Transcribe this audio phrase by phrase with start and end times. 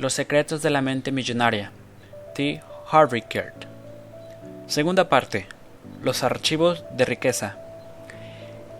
[0.00, 1.72] Los secretos de la mente millonaria.
[2.34, 2.62] T.
[2.90, 3.66] Harvey Kurt.
[4.66, 5.46] Segunda parte.
[6.02, 7.58] Los archivos de riqueza.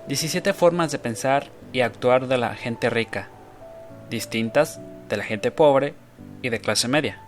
[0.08, 3.28] 17 formas de pensar y actuar de la gente rica,
[4.08, 4.80] distintas
[5.10, 5.92] de la gente pobre
[6.40, 7.20] y de clase media.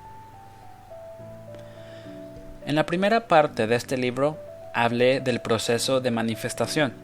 [2.64, 4.38] En la primera parte de este libro
[4.72, 6.94] hablé del proceso de manifestación.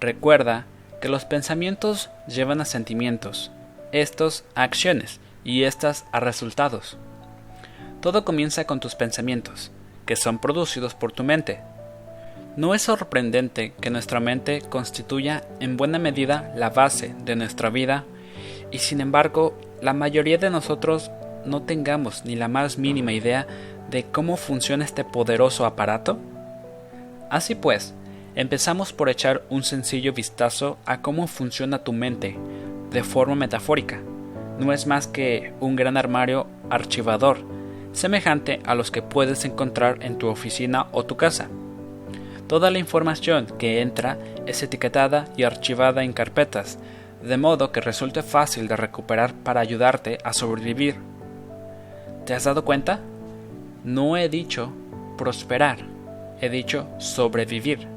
[0.00, 0.64] Recuerda
[1.00, 3.52] que los pensamientos llevan a sentimientos,
[3.92, 6.96] estos a acciones y estas a resultados.
[8.00, 9.70] Todo comienza con tus pensamientos,
[10.06, 11.60] que son producidos por tu mente.
[12.56, 18.04] No es sorprendente que nuestra mente constituya en buena medida la base de nuestra vida
[18.70, 21.10] y sin embargo la mayoría de nosotros
[21.44, 23.46] no tengamos ni la más mínima idea
[23.90, 26.18] de cómo funciona este poderoso aparato?
[27.30, 27.94] Así pues,
[28.34, 32.36] empezamos por echar un sencillo vistazo a cómo funciona tu mente,
[32.90, 34.00] de forma metafórica.
[34.58, 37.38] No es más que un gran armario archivador,
[37.92, 41.48] semejante a los que puedes encontrar en tu oficina o tu casa.
[42.46, 46.78] Toda la información que entra es etiquetada y archivada en carpetas,
[47.22, 50.96] de modo que resulte fácil de recuperar para ayudarte a sobrevivir.
[52.26, 53.00] ¿Te has dado cuenta?
[53.82, 54.72] No he dicho
[55.16, 55.78] prosperar,
[56.40, 57.88] he dicho sobrevivir.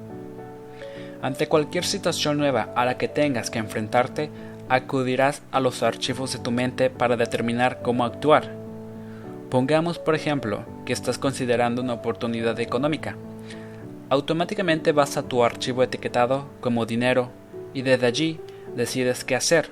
[1.21, 4.29] Ante cualquier situación nueva a la que tengas que enfrentarte,
[4.69, 8.51] acudirás a los archivos de tu mente para determinar cómo actuar.
[9.49, 13.15] Pongamos, por ejemplo, que estás considerando una oportunidad económica.
[14.09, 17.29] Automáticamente vas a tu archivo etiquetado como dinero
[17.73, 18.39] y desde allí
[18.75, 19.69] decides qué hacer.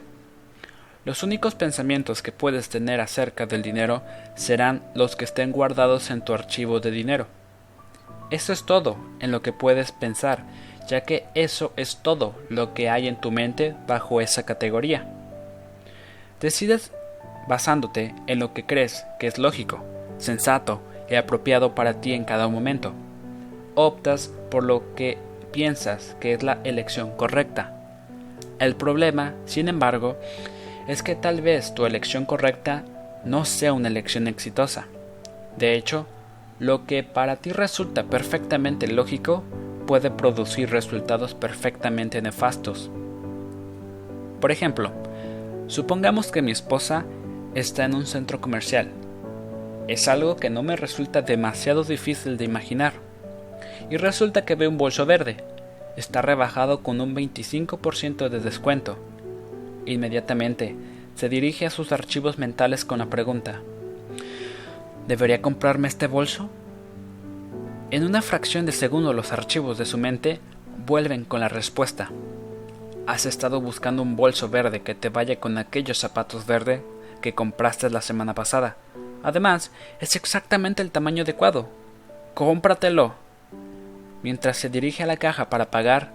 [1.06, 4.02] Los únicos pensamientos que puedes tener acerca del dinero
[4.36, 7.28] serán los que estén guardados en tu archivo de dinero.
[8.32, 10.46] Eso es todo en lo que puedes pensar,
[10.88, 15.06] ya que eso es todo lo que hay en tu mente bajo esa categoría.
[16.40, 16.92] Decides
[17.48, 19.84] basándote en lo que crees que es lógico,
[20.18, 22.94] sensato y apropiado para ti en cada momento.
[23.76, 25.18] Optas por lo que
[25.52, 27.72] piensas que es la elección correcta.
[28.60, 30.18] El problema, sin embargo,
[30.88, 32.84] es que tal vez tu elección correcta
[33.24, 34.88] no sea una elección exitosa.
[35.58, 36.06] De hecho,
[36.60, 39.44] lo que para ti resulta perfectamente lógico
[39.86, 42.90] puede producir resultados perfectamente nefastos.
[44.42, 44.92] Por ejemplo,
[45.68, 47.06] supongamos que mi esposa
[47.56, 48.90] está en un centro comercial.
[49.88, 52.94] Es algo que no me resulta demasiado difícil de imaginar.
[53.90, 55.38] Y resulta que ve un bolso verde.
[55.96, 58.98] Está rebajado con un 25% de descuento
[59.86, 60.76] Inmediatamente,
[61.16, 63.62] se dirige a sus archivos mentales con la pregunta,
[65.08, 66.50] ¿debería comprarme este bolso?
[67.92, 70.40] En una fracción de segundo los archivos de su mente
[70.88, 72.10] vuelven con la respuesta.
[73.06, 76.82] Has estado buscando un bolso verde que te vaya con aquellos zapatos verde
[77.22, 78.76] que compraste la semana pasada.
[79.22, 79.70] Además,
[80.00, 81.70] es exactamente el tamaño adecuado.
[82.34, 83.14] Cómpratelo.
[84.24, 86.12] Mientras se dirige a la caja para pagar,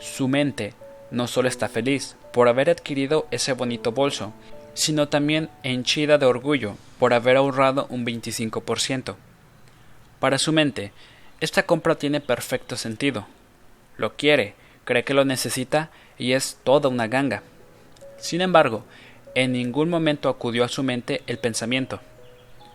[0.00, 0.74] su mente
[1.12, 4.32] no solo está feliz por haber adquirido ese bonito bolso,
[4.74, 9.14] sino también henchida de orgullo por haber ahorrado un 25%.
[10.24, 10.90] Para su mente,
[11.40, 13.26] esta compra tiene perfecto sentido.
[13.98, 14.54] Lo quiere,
[14.84, 17.42] cree que lo necesita y es toda una ganga.
[18.16, 18.86] Sin embargo,
[19.34, 22.00] en ningún momento acudió a su mente el pensamiento.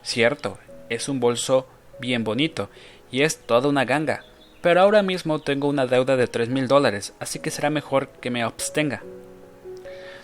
[0.03, 1.67] Cierto, es un bolso
[1.99, 2.69] bien bonito
[3.09, 4.23] y es toda una ganga,
[4.61, 8.29] pero ahora mismo tengo una deuda de tres mil dólares, así que será mejor que
[8.29, 9.01] me abstenga.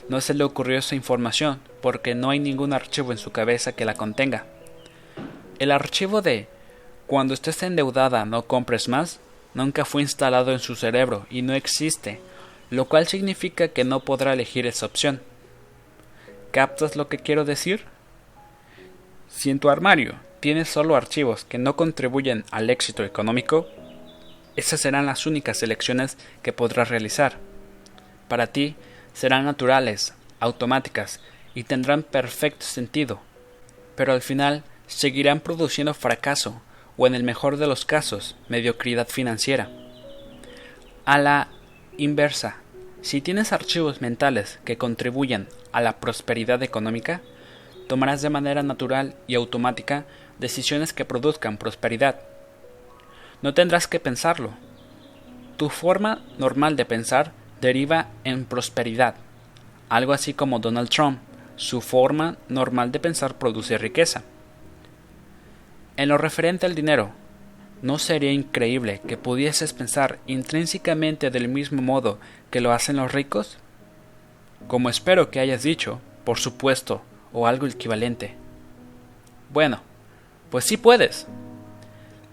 [0.09, 3.85] No se le ocurrió esa información, porque no hay ningún archivo en su cabeza que
[3.85, 4.45] la contenga.
[5.57, 6.53] El archivo de
[7.07, 9.19] cuando estés endeudada no compres más
[9.53, 12.19] nunca fue instalado en su cerebro y no existe,
[12.69, 15.21] lo cual significa que no podrá elegir esa opción.
[16.51, 17.85] ¿Captas lo que quiero decir?
[19.29, 23.67] Si en tu armario tienes solo archivos que no contribuyen al éxito económico,
[24.55, 27.37] esas serán las únicas elecciones que podrás realizar.
[28.27, 28.75] Para ti
[29.13, 31.19] serán naturales, automáticas
[31.53, 33.19] y tendrán perfecto sentido,
[33.95, 36.61] pero al final seguirán produciendo fracaso
[36.97, 39.69] o en el mejor de los casos mediocridad financiera.
[41.05, 41.49] A la
[41.97, 42.57] inversa,
[43.01, 47.21] si tienes archivos mentales que contribuyan a la prosperidad económica,
[47.87, 50.05] tomarás de manera natural y automática
[50.39, 52.19] decisiones que produzcan prosperidad
[53.41, 54.51] no tendrás que pensarlo.
[55.57, 57.31] Tu forma normal de pensar
[57.61, 59.15] deriva en prosperidad.
[59.87, 61.19] Algo así como Donald Trump,
[61.55, 64.23] su forma normal de pensar produce riqueza.
[65.97, 67.11] En lo referente al dinero,
[67.81, 72.19] ¿no sería increíble que pudieses pensar intrínsecamente del mismo modo
[72.51, 73.57] que lo hacen los ricos?
[74.67, 77.01] Como espero que hayas dicho, por supuesto,
[77.31, 78.33] o algo equivalente.
[79.53, 79.79] Bueno,
[80.49, 81.27] pues sí puedes.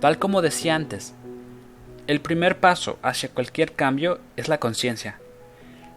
[0.00, 1.14] Tal como decía antes,
[2.08, 5.20] el primer paso hacia cualquier cambio es la conciencia.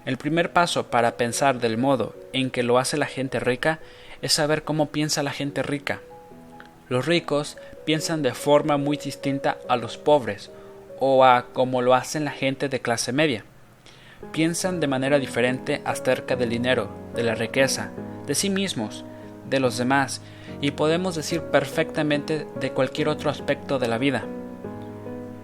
[0.06, 3.80] El primer paso para pensar del modo en que lo hace la gente rica
[4.22, 6.02] es saber cómo piensa la gente rica.
[6.88, 10.52] Los ricos piensan de forma muy distinta a los pobres
[11.00, 13.44] o a como lo hacen la gente de clase media.
[14.32, 17.92] Piensan de manera diferente acerca del dinero, de la riqueza,
[18.28, 19.04] de sí mismos,
[19.50, 20.22] de los demás
[20.62, 24.24] y podemos decir perfectamente de cualquier otro aspecto de la vida.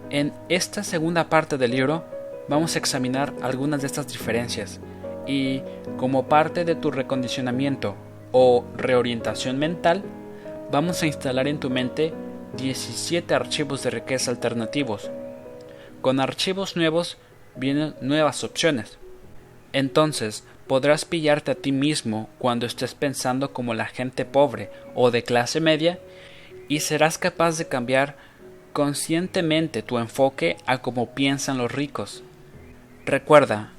[0.10, 2.04] En esta segunda parte del libro
[2.48, 4.80] vamos a examinar algunas de estas diferencias
[5.26, 5.62] y,
[5.98, 7.96] como parte de tu recondicionamiento
[8.32, 10.04] o reorientación mental,
[10.72, 12.14] vamos a instalar en tu mente
[12.56, 15.12] 17 archivos de riqueza alternativos.
[16.02, 17.18] Con archivos nuevos
[17.56, 18.98] vienen nuevas opciones.
[19.74, 25.24] Entonces podrás pillarte a ti mismo cuando estés pensando como la gente pobre o de
[25.24, 26.00] clase media
[26.70, 28.16] y serás capaz de cambiar
[28.72, 32.24] conscientemente tu enfoque a cómo piensan los ricos.
[33.06, 33.72] Recuerda,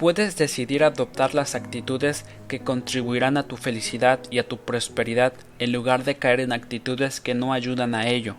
[0.00, 5.72] puedes decidir adoptar las actitudes que contribuirán a tu felicidad y a tu prosperidad en
[5.72, 8.34] lugar de caer en actitudes que no ayudan a ello.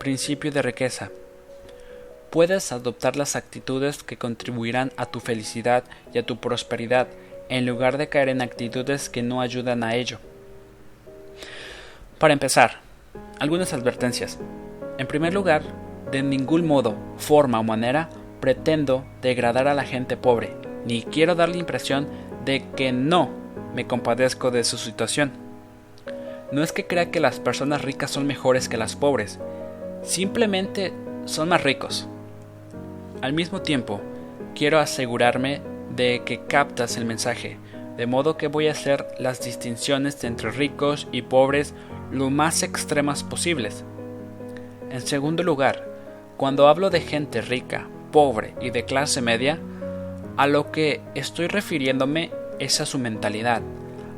[0.00, 1.12] Principio de riqueza.
[2.30, 7.06] Puedes adoptar las actitudes que contribuirán a tu felicidad y a tu prosperidad
[7.48, 10.18] en lugar de caer en actitudes que no ayudan a ello.
[12.18, 12.80] Para empezar,
[13.38, 14.40] algunas advertencias.
[14.98, 15.62] En primer lugar,
[16.10, 18.10] de ningún modo, forma o manera
[18.44, 20.54] pretendo degradar a la gente pobre,
[20.84, 22.06] ni quiero dar la impresión
[22.44, 23.30] de que no
[23.74, 25.32] me compadezco de su situación.
[26.52, 29.40] No es que crea que las personas ricas son mejores que las pobres,
[30.02, 30.92] simplemente
[31.24, 32.06] son más ricos.
[33.22, 34.02] Al mismo tiempo,
[34.54, 35.62] quiero asegurarme
[35.96, 37.56] de que captas el mensaje,
[37.96, 41.72] de modo que voy a hacer las distinciones entre ricos y pobres
[42.12, 43.84] lo más extremas posibles.
[44.90, 45.88] En segundo lugar,
[46.36, 49.58] cuando hablo de gente rica, pobre y de clase media,
[50.36, 52.30] a lo que estoy refiriéndome
[52.60, 53.60] es a su mentalidad,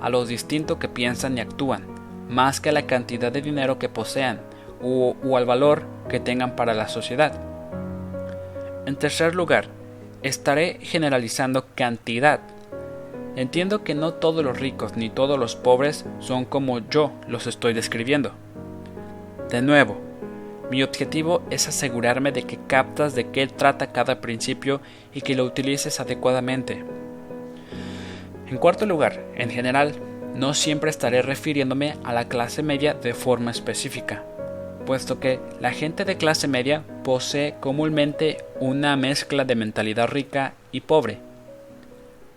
[0.02, 1.87] a lo distinto que piensan y actúan,
[2.28, 4.43] más que a la cantidad de dinero que posean
[4.82, 7.32] o, o al valor que tengan para la sociedad.
[8.84, 9.69] En tercer lugar,
[10.22, 12.40] estaré generalizando cantidad.
[13.34, 17.72] Entiendo que no todos los ricos ni todos los pobres son como yo los estoy
[17.72, 18.32] describiendo.
[19.49, 20.05] De nuevo,
[20.70, 24.80] mi objetivo es asegurarme de que captas de qué trata cada principio
[25.14, 26.84] y que lo utilices adecuadamente.
[28.48, 29.94] En cuarto lugar, en general,
[30.34, 34.24] no siempre estaré refiriéndome a la clase media de forma específica,
[34.84, 40.80] puesto que la gente de clase media posee comúnmente una mezcla de mentalidad rica y
[40.80, 41.18] pobre.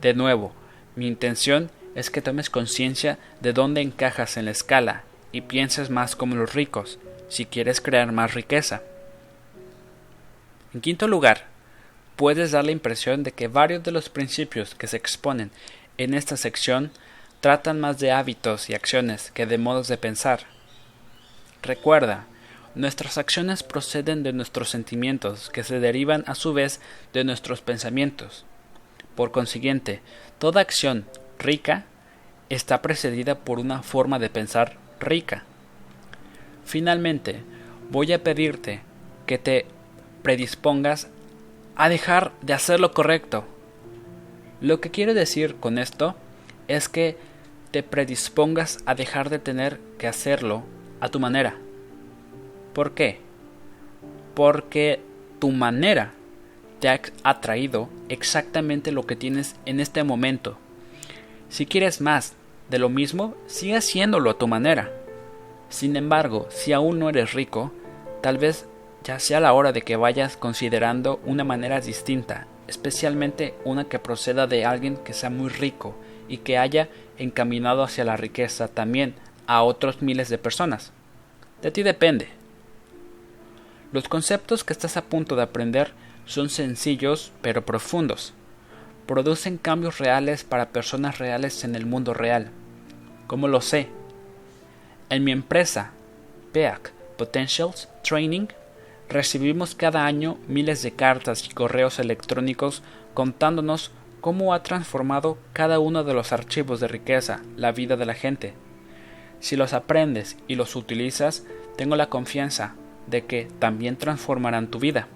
[0.02, 0.52] De nuevo,
[0.96, 6.16] mi intención es que tomes conciencia de dónde encajas en la escala y pienses más
[6.16, 7.00] como los ricos,
[7.30, 8.82] si quieres crear más riqueza.
[10.74, 11.46] En quinto lugar,
[12.16, 15.52] puedes dar la impresión de que varios de los principios que se exponen
[15.98, 16.92] en esta sección
[17.40, 20.42] tratan más de hábitos y acciones que de modos de pensar.
[21.62, 22.26] Recuerda,
[22.76, 26.80] nuestras acciones proceden de nuestros sentimientos, que se derivan a su vez
[27.14, 28.46] de nuestros pensamientos.
[29.16, 30.02] Por consiguiente,
[30.38, 31.06] toda acción
[31.38, 31.86] rica
[32.50, 35.44] está precedida por una forma de pensar rica.
[36.70, 37.40] Finalmente,
[37.90, 38.82] voy a pedirte
[39.26, 39.66] que te
[40.22, 41.08] predispongas
[41.76, 43.44] a dejar de hacer lo correcto.
[44.62, 46.14] Lo que quiero decir con esto
[46.68, 47.18] es que
[47.72, 50.62] te predispongas a dejar de tener que hacerlo
[51.00, 51.56] a tu manera.
[52.74, 53.18] ¿Por qué?
[54.36, 55.02] Porque
[55.40, 56.14] tu manera
[56.82, 60.60] te ha traído exactamente lo que tienes en este momento.
[61.50, 62.36] Si quieres más
[62.70, 64.92] de lo mismo, sigue haciéndolo a tu manera.
[65.70, 67.72] Sin embargo, si aún no eres rico,
[68.22, 68.66] tal vez
[69.04, 74.48] ya sea la hora de que vayas considerando una manera distinta, especialmente una que proceda
[74.48, 75.96] de alguien que sea muy rico
[76.28, 79.16] y que haya encaminado hacia la riqueza también
[79.48, 80.92] a otros miles de personas.
[81.62, 82.30] De ti depende.
[83.92, 85.92] Los conceptos que estás a punto de aprender
[86.26, 88.34] son sencillos pero profundos.
[89.08, 92.52] Producen cambios reales para personas reales en el mundo real.
[93.26, 93.90] ¿Cómo lo sé?
[95.10, 95.92] En mi empresa,
[96.52, 98.46] PEAC Potentials Training,
[99.10, 102.84] recibimos cada año miles de cartas y correos electrónicos
[103.16, 108.14] contándonos cómo ha transformado cada uno de los archivos de riqueza la vida de la
[108.14, 108.54] gente.
[109.40, 111.44] Si los aprendes y los utilizas,
[111.76, 112.76] tengo la confianza
[113.08, 115.08] de que también transformarán tu vida.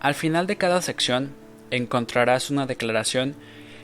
[0.00, 1.34] Al final de cada sección
[1.70, 3.34] encontrarás una declaración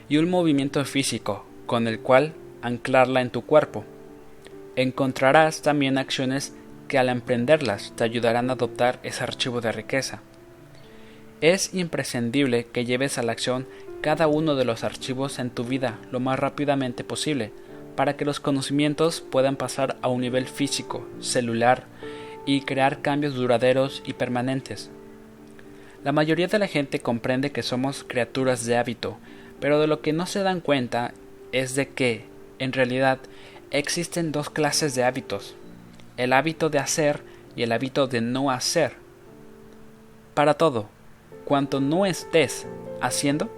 [0.09, 3.85] y un movimiento físico con el cual anclarla en tu cuerpo.
[4.81, 6.53] Encontrarás también acciones
[6.87, 10.21] que al emprenderlas te ayudarán a adoptar ese archivo de riqueza.
[11.39, 13.67] Es imprescindible que lleves a la acción
[14.01, 17.51] cada uno de los archivos en tu vida lo más rápidamente posible
[17.95, 21.85] para que los conocimientos puedan pasar a un nivel físico, celular
[22.45, 24.89] y crear cambios duraderos y permanentes.
[26.03, 29.17] La mayoría de la gente comprende que somos criaturas de hábito,
[29.59, 31.13] pero de lo que no se dan cuenta
[31.51, 32.25] es de que,
[32.57, 33.19] en realidad,
[33.71, 35.55] existen dos clases de hábitos,
[36.17, 37.23] el hábito de hacer
[37.55, 38.93] y el hábito de no hacer.
[40.33, 40.87] Para todo,
[41.45, 42.67] cuanto no estés
[43.01, 43.49] haciendo,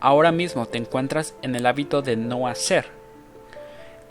[0.00, 2.86] ahora mismo te encuentras en el hábito de no hacer.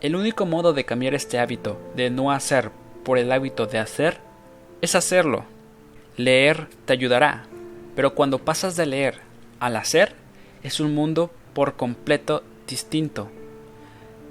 [0.02, 2.72] El único modo de cambiar este hábito de no hacer
[3.04, 4.18] por el hábito de hacer
[4.82, 5.46] es hacerlo.
[6.16, 7.46] Leer te ayudará,
[7.96, 9.20] pero cuando pasas de leer
[9.60, 10.14] al hacer,
[10.64, 13.30] es un mundo por completo distinto.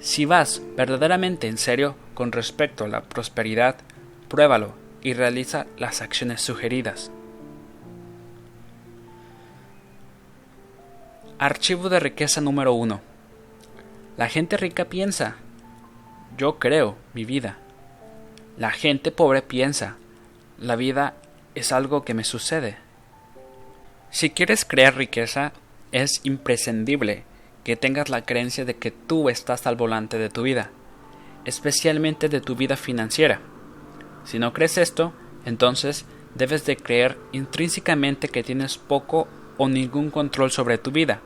[0.00, 3.76] Si vas verdaderamente en serio con respecto a la prosperidad,
[4.28, 7.11] pruébalo y realiza las acciones sugeridas.
[11.38, 13.00] Archivo de riqueza número 1.
[14.17, 15.37] La gente rica piensa,
[16.37, 17.59] yo creo mi vida.
[18.57, 19.97] La gente pobre piensa,
[20.59, 21.14] la vida
[21.55, 22.76] es algo que me sucede.
[24.11, 25.52] Si quieres crear riqueza,
[25.93, 27.25] es imprescindible
[27.68, 30.70] que tengas la creencia de que tú estás al volante de tu vida,
[31.44, 33.40] especialmente de tu vida financiera.
[34.25, 35.12] Si no crees esto,
[35.44, 41.20] entonces debes de creer intrínsecamente que tienes poco o ningún control sobre tu vida,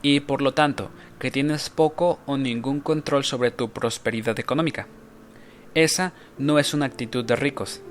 [0.00, 4.86] y por lo tanto que tienes poco o ningún control sobre tu prosperidad económica.
[5.74, 7.82] Esa no es una actitud de ricos.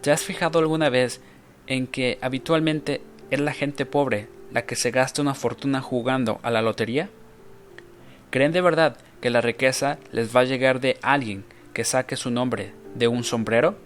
[0.00, 1.20] ¿Te has fijado alguna vez
[1.68, 6.50] en que habitualmente es la gente pobre la que se gasta una fortuna jugando a
[6.50, 7.10] la lotería?
[8.30, 11.44] ¿Creen de verdad que la riqueza les va a llegar de alguien
[11.74, 13.76] que saque su nombre de un sombrero?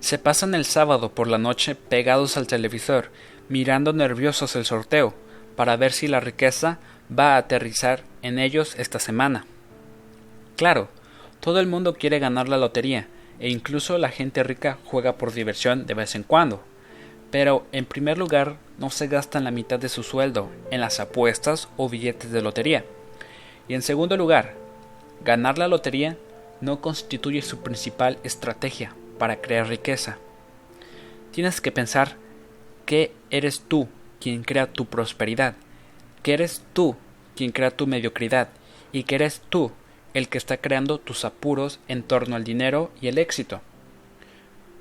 [0.00, 3.10] Se pasan el sábado por la noche pegados al televisor,
[3.50, 5.12] mirando nerviosos el sorteo,
[5.56, 6.78] para ver si la riqueza
[7.16, 9.44] va a aterrizar en ellos esta semana.
[10.56, 10.88] Claro,
[11.40, 13.08] todo el mundo quiere ganar la lotería,
[13.40, 16.64] e incluso la gente rica juega por diversión de vez en cuando.
[17.30, 21.68] Pero, en primer lugar, no se gastan la mitad de su sueldo en las apuestas
[21.76, 22.84] o billetes de lotería.
[23.66, 24.54] Y en segundo lugar,
[25.24, 26.16] ganar la lotería
[26.60, 30.18] no constituye su principal estrategia para crear riqueza.
[31.32, 32.16] Tienes que pensar
[32.86, 33.88] que eres tú
[34.20, 35.54] quien crea tu prosperidad,
[36.22, 36.96] que eres tú
[37.36, 38.48] quien crea tu mediocridad
[38.92, 39.72] y que eres tú
[40.14, 43.60] el que está creando tus apuros en torno al dinero y el éxito.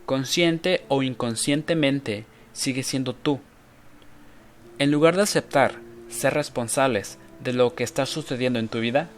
[0.05, 3.39] Consciente o inconscientemente, sigue siendo tú.
[4.79, 5.75] En lugar de aceptar
[6.07, 9.09] ser responsables de lo que está sucediendo en tu vida,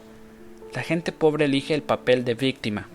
[0.74, 2.88] la gente pobre elige el papel de víctima.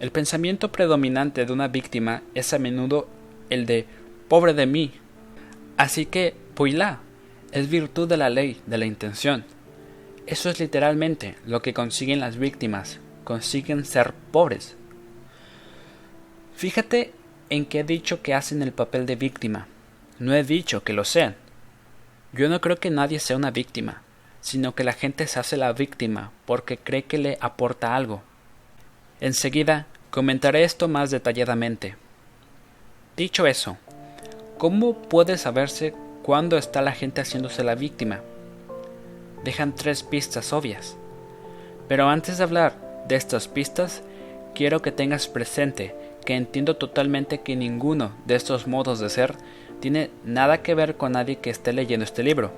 [0.00, 3.08] El pensamiento predominante de una víctima es a menudo
[3.50, 3.84] el de
[4.28, 4.92] pobre de mí.
[5.76, 7.00] Así que, puilá,
[7.52, 9.44] es virtud de la ley, de la intención.
[10.26, 14.76] Eso es literalmente lo que consiguen las víctimas, consiguen ser pobres.
[16.54, 17.12] Fíjate
[17.50, 19.66] en que he dicho que hacen el papel de víctima.
[20.18, 21.36] No he dicho que lo sean.
[22.32, 24.02] Yo no creo que nadie sea una víctima,
[24.40, 28.22] sino que la gente se hace la víctima porque cree que le aporta algo.
[29.20, 31.96] Enseguida comentaré esto más detalladamente.
[33.16, 33.78] Dicho eso,
[34.58, 38.20] ¿cómo puede saberse cuándo está la gente haciéndose la víctima?
[39.44, 40.96] Dejan tres pistas obvias.
[41.88, 44.02] Pero antes de hablar de estas pistas,
[44.54, 49.34] quiero que tengas presente que entiendo totalmente que ninguno de estos modos de ser
[49.80, 52.50] tiene nada que ver con nadie que esté leyendo este libro.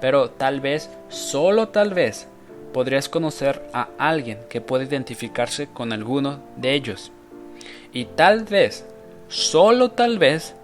[0.00, 2.28] Pero tal vez, solo tal vez,
[2.72, 7.10] podrías conocer a alguien que pueda identificarse con alguno de ellos.
[7.92, 8.86] Y tal vez,
[9.28, 10.54] solo tal vez,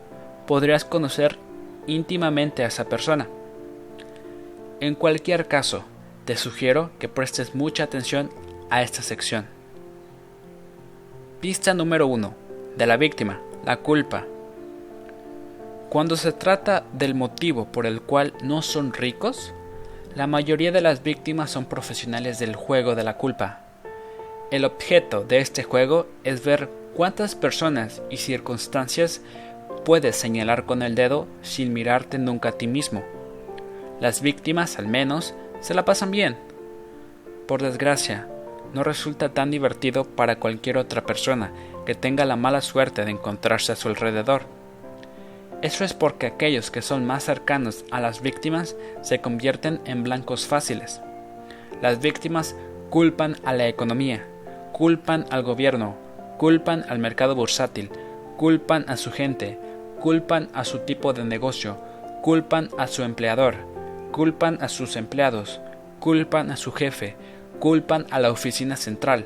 [0.46, 1.36] podrías conocer
[1.86, 3.26] íntimamente a esa persona.
[4.80, 5.84] En cualquier caso,
[6.24, 8.30] te sugiero que prestes mucha atención
[8.70, 9.46] a esta sección.
[11.40, 12.34] Pista número 1.
[12.76, 13.40] De la víctima.
[13.64, 14.26] La culpa.
[15.94, 19.54] Cuando se trata del motivo por el cual no son ricos,
[20.16, 23.60] la mayoría de las víctimas son profesionales del juego de la culpa.
[24.50, 29.20] El objeto de este juego es ver cuántas personas y circunstancias
[29.84, 33.04] puedes señalar con el dedo sin mirarte nunca a ti mismo.
[34.00, 36.36] Las víctimas, al menos, se la pasan bien.
[37.46, 38.26] Por desgracia,
[38.72, 41.52] no resulta tan divertido para cualquier otra persona
[41.86, 44.63] que tenga la mala suerte de encontrarse a su alrededor.
[45.64, 50.46] Eso es porque aquellos que son más cercanos a las víctimas se convierten en blancos
[50.46, 51.00] fáciles.
[51.80, 52.54] Las víctimas
[52.90, 54.26] culpan a la economía,
[54.72, 55.96] culpan al gobierno,
[56.36, 57.88] culpan al mercado bursátil,
[58.36, 59.58] culpan a su gente,
[60.00, 61.78] culpan a su tipo de negocio,
[62.20, 63.54] culpan a su empleador,
[64.12, 65.62] culpan a sus empleados,
[65.98, 67.16] culpan a su jefe,
[67.58, 69.24] culpan a la oficina central,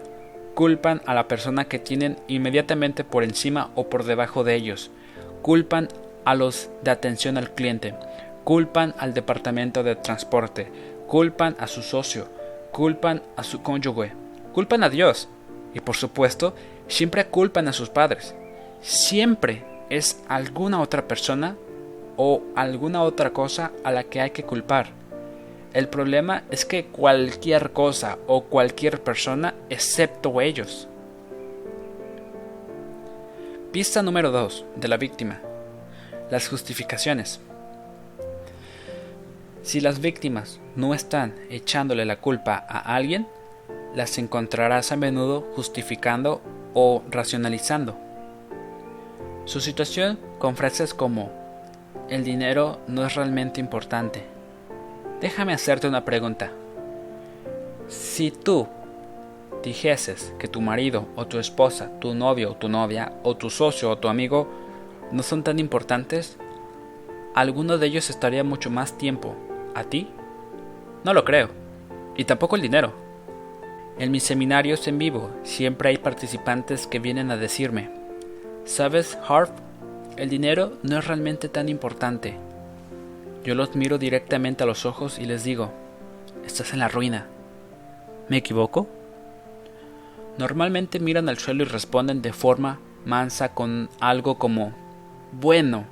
[0.54, 4.92] culpan a la persona que tienen inmediatamente por encima o por debajo de ellos,
[5.42, 5.88] culpan
[6.28, 7.94] a los de atención al cliente,
[8.44, 10.70] culpan al departamento de transporte,
[11.06, 12.28] culpan a su socio,
[12.70, 14.12] culpan a su cónyuge,
[14.52, 15.26] culpan a Dios
[15.72, 16.52] y por supuesto
[16.86, 18.34] siempre culpan a sus padres.
[18.82, 21.56] Siempre es alguna otra persona
[22.18, 24.90] o alguna otra cosa a la que hay que culpar.
[25.72, 30.88] El problema es que cualquier cosa o cualquier persona excepto ellos.
[33.72, 35.40] Pista número 2 de la víctima.
[36.30, 37.40] Las justificaciones.
[39.62, 43.26] Si las víctimas no están echándole la culpa a alguien,
[43.94, 46.40] las encontrarás a menudo justificando
[46.74, 48.08] o racionalizando
[49.48, 51.30] su situación con frases como
[52.10, 54.22] el dinero no es realmente importante.
[55.22, 56.52] Déjame hacerte una pregunta.
[57.88, 58.68] Si tú
[59.62, 63.88] dijeses que tu marido o tu esposa, tu novio o tu novia, o tu socio
[63.88, 64.50] o tu amigo
[65.12, 66.36] no son tan importantes,
[67.34, 69.34] ¿alguno de ellos estaría mucho más tiempo
[69.74, 70.08] a ti?
[71.04, 71.48] No lo creo.
[72.16, 72.92] Y tampoco el dinero.
[73.98, 77.90] En mis seminarios en vivo siempre hay participantes que vienen a decirme,
[78.64, 79.50] ¿sabes, Harp?
[80.16, 82.36] El dinero no es realmente tan importante.
[83.44, 85.72] Yo los miro directamente a los ojos y les digo,
[86.44, 87.26] estás en la ruina.
[88.28, 88.88] ¿Me equivoco?
[90.38, 94.72] Normalmente miran al suelo y responden de forma mansa con algo como,
[95.32, 95.86] bueno,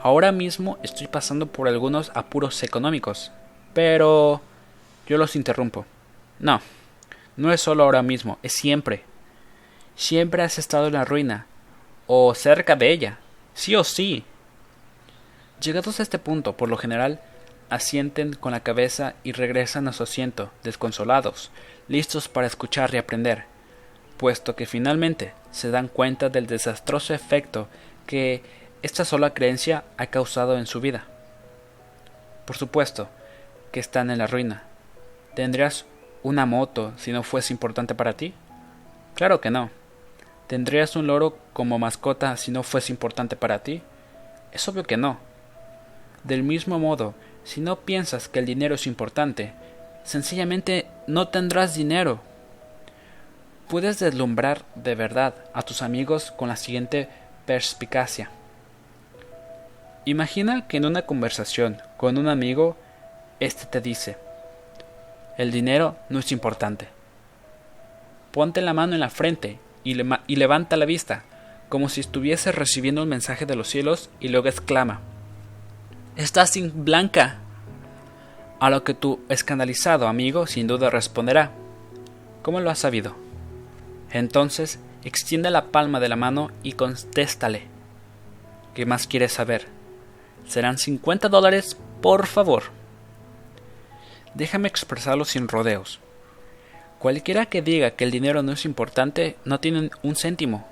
[0.00, 3.32] ahora mismo estoy pasando por algunos apuros económicos,
[3.74, 4.40] pero...
[5.06, 5.86] Yo los interrumpo.
[6.40, 6.60] No,
[7.36, 9.04] no es solo ahora mismo, es siempre.
[9.94, 11.46] Siempre has estado en la ruina,
[12.06, 13.18] o cerca de ella,
[13.54, 14.24] sí o sí.
[15.60, 17.20] Llegados a este punto, por lo general,
[17.70, 21.50] asienten con la cabeza y regresan a su asiento, desconsolados,
[21.88, 23.44] listos para escuchar y aprender,
[24.16, 27.68] puesto que finalmente se dan cuenta del desastroso efecto
[28.06, 28.42] que
[28.86, 31.04] esta sola creencia ha causado en su vida.
[32.46, 33.08] Por supuesto
[33.72, 34.62] que están en la ruina,
[35.36, 35.84] ¿Tendrías
[36.22, 38.32] una moto si no fuese importante para ti?
[39.14, 39.68] Claro que no.
[40.46, 43.82] ¿Tendrías un loro como mascota si no fuese importante para ti?
[44.50, 45.18] Es obvio que no.
[46.24, 47.12] Del mismo modo,
[47.44, 49.52] si no piensas que el dinero es importante,
[50.04, 52.20] sencillamente no tendrás dinero.
[53.68, 57.10] Puedes deslumbrar de verdad a tus amigos con la siguiente
[57.44, 58.30] perspicacia.
[60.08, 62.76] Imagina que en una conversación con un amigo,
[63.40, 64.16] éste te dice,
[65.36, 66.86] el dinero no es importante.
[68.30, 71.24] Ponte la mano en la frente y, levanta la vista,
[71.68, 75.00] como si estuviese recibiendo un mensaje de los cielos, y luego exclama:
[76.14, 77.38] Estás sin blanca.
[78.60, 81.50] A lo que tu escandalizado amigo sin duda responderá:
[82.42, 83.16] ¿Cómo lo has sabido?
[84.12, 87.62] Entonces extiende la palma de la mano y contéstale:
[88.72, 89.66] ¿Qué más quieres saber?
[90.46, 92.64] Serán 50 dólares, por favor.
[94.34, 96.00] Déjame expresarlo sin rodeos.
[96.98, 100.66] Cualquiera que diga que el dinero no es importante no tiene un céntimo.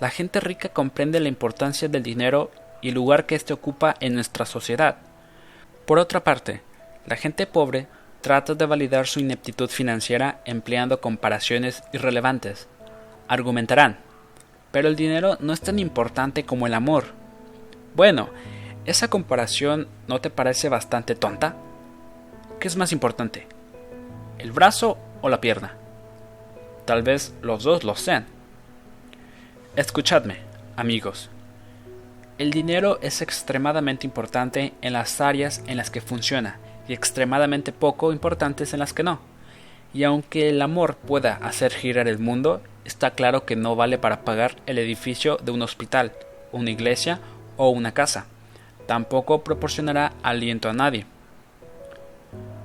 [0.00, 4.14] La gente rica comprende la importancia del dinero y el lugar que éste ocupa en
[4.14, 4.96] nuestra sociedad.
[5.86, 6.62] Por otra parte,
[7.06, 7.86] la gente pobre
[8.20, 12.68] trata de validar su ineptitud financiera empleando comparaciones irrelevantes.
[13.26, 13.98] Argumentarán,
[14.70, 17.06] pero el dinero no es tan importante como el amor.
[17.94, 18.28] Bueno,
[18.88, 21.56] ¿esa comparación no te parece bastante tonta?
[22.58, 23.46] ¿Qué es más importante?
[24.38, 25.74] ¿El brazo o la pierna?
[26.86, 28.24] Tal vez los dos lo sean.
[29.76, 30.38] Escuchadme,
[30.74, 31.28] amigos.
[32.38, 38.10] El dinero es extremadamente importante en las áreas en las que funciona y extremadamente poco
[38.10, 39.20] importantes en las que no.
[39.92, 44.22] Y aunque el amor pueda hacer girar el mundo, está claro que no vale para
[44.22, 46.12] pagar el edificio de un hospital,
[46.52, 47.20] una iglesia
[47.58, 48.28] o una casa.
[48.88, 51.04] Tampoco proporcionará aliento a nadie.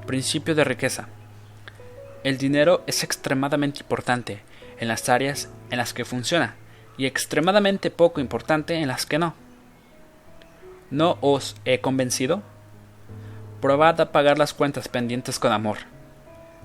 [0.07, 1.09] Principio de riqueza.
[2.23, 4.41] El dinero es extremadamente importante
[4.79, 6.55] en las áreas en las que funciona
[6.97, 9.33] y extremadamente poco importante en las que no.
[10.89, 12.41] ¿No os he convencido?
[13.59, 15.79] Probad a pagar las cuentas pendientes con amor.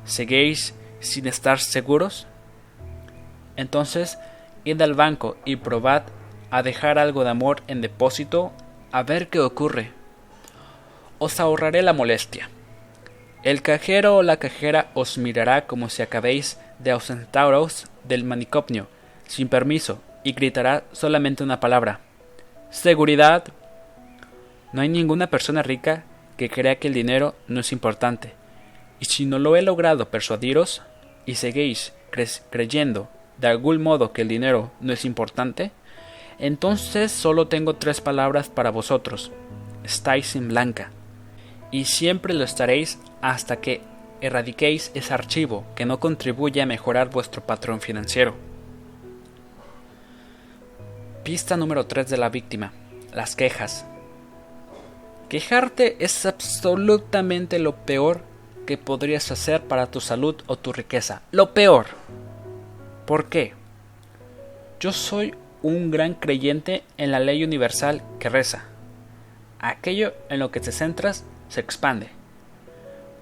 [0.05, 2.29] ¿Seguéis sin estar seguros?
[3.57, 4.19] Entonces,
[4.63, 6.05] id al banco y probad
[6.53, 8.53] a dejar algo de amor en depósito
[8.91, 9.91] a ver qué ocurre.
[11.19, 12.49] Os ahorraré la molestia.
[13.43, 18.89] El cajero o la cajera os mirará como si acabéis de ausentaros del manicomio,
[19.27, 22.01] sin permiso, y gritará solamente una palabra.
[22.71, 23.45] Seguridad.
[24.73, 26.05] No hay ninguna persona rica
[26.37, 28.33] que crea que el dinero no es importante.
[29.01, 30.83] Y si no lo he logrado persuadiros,
[31.27, 31.93] y seguís
[32.51, 35.71] creyendo de algún modo que el dinero no es importante,
[36.39, 39.33] entonces solo tengo tres palabras para vosotros.
[39.85, 40.91] Estáis en blanca.
[41.71, 43.83] Y siempre lo estaréis hasta que
[44.21, 48.35] erradiquéis ese archivo que no contribuye a mejorar vuestro patrón financiero.
[51.25, 52.73] Pista número 3 de la víctima.
[53.13, 53.85] Las quejas.
[55.29, 58.23] Quejarte es absolutamente lo peor
[58.67, 61.23] que podrías hacer para tu salud o tu riqueza.
[61.33, 61.87] Lo peor.
[63.07, 63.53] ¿Por qué?
[64.81, 65.35] Yo soy
[65.69, 68.65] un gran creyente en la ley universal que reza.
[69.61, 72.09] Aquello en lo que te centras se expande.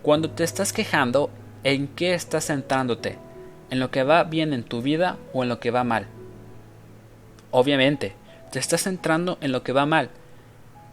[0.03, 1.31] Cuando te estás quejando,
[1.65, 3.19] ¿en qué estás centrándote?
[3.71, 6.07] ¿En lo que va bien en tu vida o en lo que va mal?
[7.51, 8.15] Obviamente,
[8.53, 10.11] te estás centrando en lo que va mal.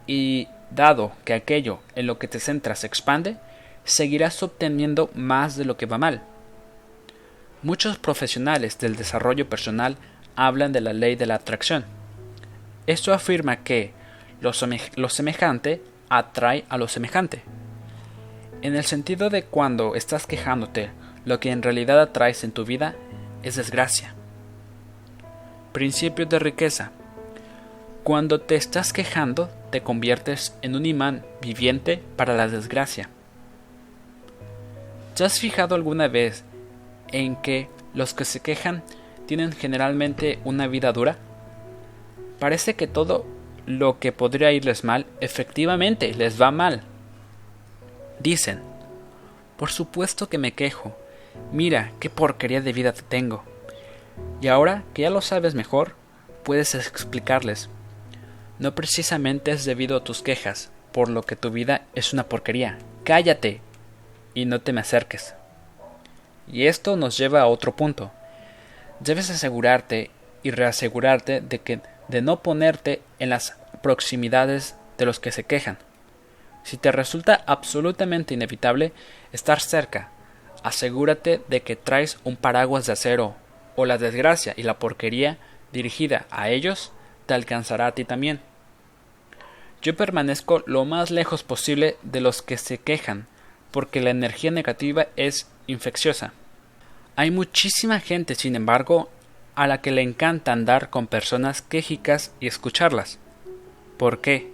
[0.08, 3.38] Y dado que aquello en lo que te centras se expande,
[3.84, 6.24] seguirás obteniendo más de lo que va mal.
[7.62, 9.98] Muchos profesionales del desarrollo personal
[10.36, 11.86] hablan de la ley de la atracción.
[12.88, 13.94] Esto afirma que
[14.42, 14.52] lo,
[15.10, 17.44] semejante atrae a lo semejante.
[18.62, 20.90] En el sentido de cuando estás quejándote,
[21.26, 22.96] lo que en realidad atraes en tu vida
[23.42, 24.14] es desgracia.
[25.72, 26.92] Principio de riqueza.
[28.04, 33.10] Cuando te estás quejando, te conviertes en un imán viviente para la desgracia.
[35.16, 36.44] ¿Te has fijado alguna vez
[37.12, 38.84] en que los que se quejan
[39.26, 41.18] tienen generalmente una vida dura?
[42.40, 43.26] Parece que todo
[43.66, 46.82] lo que podría irles mal, efectivamente les va mal.
[48.20, 48.62] Dicen,
[49.58, 50.96] por supuesto que me quejo,
[51.52, 53.44] mira qué porquería de vida tengo.
[54.42, 55.96] Y ahora que ya lo sabes mejor,
[56.44, 57.70] puedes explicarles.
[58.60, 62.78] No precisamente es debido a tus quejas, por lo que tu vida es una porquería.
[63.04, 63.62] Cállate
[64.34, 65.34] y no te me acerques.
[66.52, 68.12] Y esto nos lleva a otro punto
[69.04, 70.12] debes asegurarte
[70.44, 75.78] y reasegurarte de que de no ponerte en las proximidades de los que se quejan.
[76.64, 78.94] Si te resulta absolutamente inevitable
[79.32, 80.10] estar cerca,
[80.64, 83.36] asegúrate de que traes un paraguas de acero
[83.76, 85.38] o la desgracia y la porquería
[85.72, 86.92] dirigida a ellos
[87.26, 88.40] te alcanzará a ti también.
[89.82, 93.28] Yo permanezco lo más lejos posible de los que se quejan,
[93.72, 96.32] porque la energía negativa es infecciosa.
[97.16, 99.08] Hay muchísima gente, sin embargo,
[99.54, 103.20] a la que le encanta andar con personas quejicas y escucharlas.
[103.98, 104.52] ¿Por qué?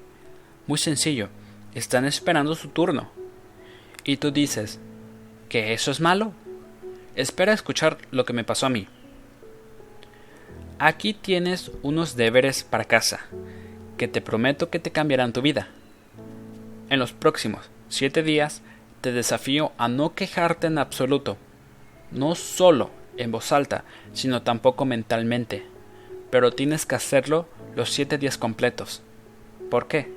[0.67, 1.29] Muy sencillo,
[1.73, 3.09] están esperando su turno.
[4.03, 4.77] Y tú dices,
[5.47, 6.33] ¿que eso es malo?
[7.15, 8.87] Espera a escuchar lo que me pasó a mí.
[10.79, 13.21] Aquí tienes unos deberes para casa,
[13.97, 15.69] que te prometo que te cambiarán tu vida.
[16.89, 18.61] En los próximos siete días
[18.99, 21.37] te desafío a no quejarte en absoluto
[22.11, 25.65] no solo en voz alta, sino tampoco mentalmente.
[26.31, 29.01] Pero tienes que hacerlo los siete días completos.
[29.69, 30.11] ¿Por qué?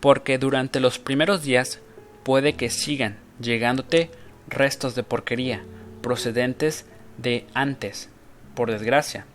[0.00, 1.80] Porque durante los primeros días
[2.22, 4.10] puede que sigan llegándote
[4.48, 5.62] restos de porquería
[6.02, 6.86] procedentes
[7.18, 8.10] de antes.
[8.54, 9.26] Por desgracia,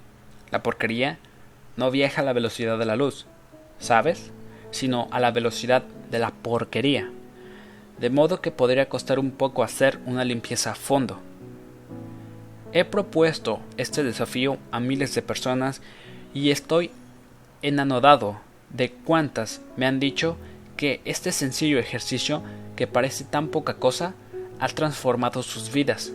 [0.51, 1.17] la porquería
[1.77, 3.25] no viaja a la velocidad de la luz,
[3.79, 4.31] ¿sabes?
[4.71, 7.09] Sino a la velocidad de la porquería.
[7.99, 11.19] De modo que podría costar un poco hacer una limpieza a fondo
[12.71, 15.81] He propuesto este desafío a miles de personas
[16.35, 16.91] y estoy
[17.63, 20.37] enanodado de cuántas me han dicho
[20.77, 22.43] que este sencillo ejercicio,
[22.75, 24.13] que parece tan poca cosa,
[24.59, 26.11] ha transformado sus vidas.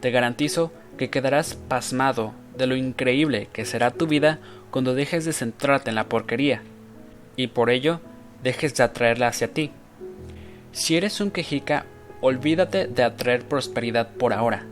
[0.00, 4.38] Te garantizo que quedarás pasmado de lo increíble que será tu vida
[4.70, 6.62] cuando dejes de centrarte en la porquería
[7.34, 8.00] y por ello
[8.42, 9.70] dejes de atraerla hacia ti.
[10.72, 11.86] Si eres un quejica,
[12.20, 14.66] olvídate de atraer prosperidad por ahora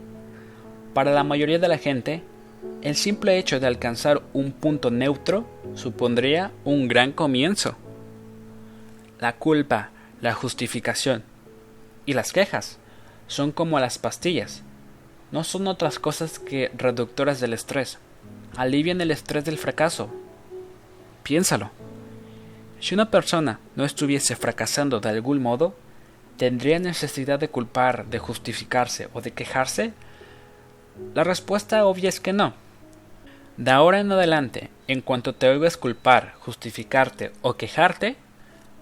[0.95, 2.23] para la mayoría de la gente,
[2.81, 7.75] el simple hecho de alcanzar un punto neutro supondría un gran comienzo.
[9.19, 9.89] La culpa,
[10.21, 11.23] la justificación
[12.05, 12.79] y las quejas
[13.27, 14.63] son como las pastillas.
[15.33, 17.97] No son otras cosas que reductoras del estrés.
[18.55, 20.09] Alivian el estrés del fracaso.
[21.23, 21.71] Piénsalo.
[22.79, 25.75] Si una persona no estuviese fracasando de algún modo,
[26.37, 29.91] ¿tendría necesidad de culpar, de justificarse o de quejarse?
[31.13, 32.53] La respuesta obvia es que no.
[33.57, 38.15] De ahora en adelante, en cuanto te oigas culpar, justificarte o quejarte,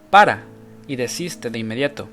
[0.10, 0.44] para
[0.88, 2.08] y desiste de inmediato.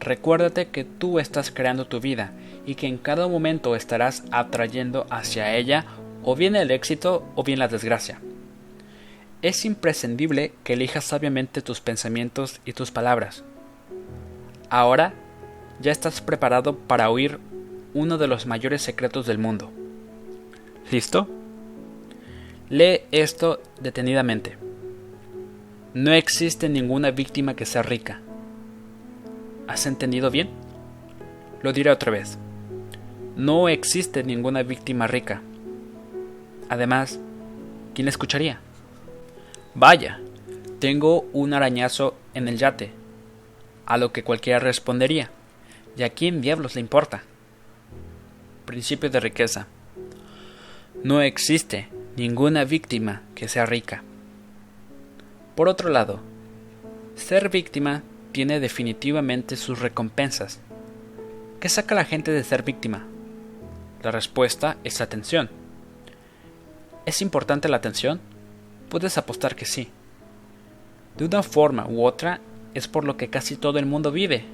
[0.00, 2.32] Recuérdate que tú estás creando tu vida
[2.66, 5.84] y que en cada momento estarás atrayendo hacia ella
[6.24, 8.20] o bien el éxito o bien la desgracia.
[9.42, 13.42] Es imprescindible que elijas sabiamente tus pensamientos y tus palabras.
[14.70, 15.14] Ahora
[15.80, 17.38] ya estás preparado para oír
[17.94, 19.70] uno de los mayores secretos del mundo.
[20.90, 21.28] ¿Listo?
[22.68, 24.56] Lee esto detenidamente.
[25.94, 28.20] No existe ninguna víctima que sea rica.
[29.68, 30.48] ¿Has entendido bien?
[31.62, 32.38] Lo diré otra vez.
[33.36, 35.42] No existe ninguna víctima rica.
[36.68, 37.20] Además,
[37.94, 38.60] ¿quién la escucharía?
[39.74, 40.20] Vaya,
[40.78, 42.90] tengo un arañazo en el yate.
[43.84, 45.30] A lo que cualquiera respondería.
[45.96, 47.22] ¿Y a quién diablos le importa?
[48.72, 49.66] Principio de riqueza.
[51.04, 54.02] No existe ninguna víctima que sea rica.
[55.54, 56.20] Por otro lado,
[57.14, 60.58] ser víctima tiene definitivamente sus recompensas.
[61.60, 63.04] ¿Qué saca la gente de ser víctima?
[64.02, 65.50] La respuesta es atención.
[67.04, 68.20] ¿Es importante la atención?
[68.88, 69.90] Puedes apostar que sí.
[71.18, 72.40] De una forma u otra
[72.72, 74.46] es por lo que casi todo el mundo vive.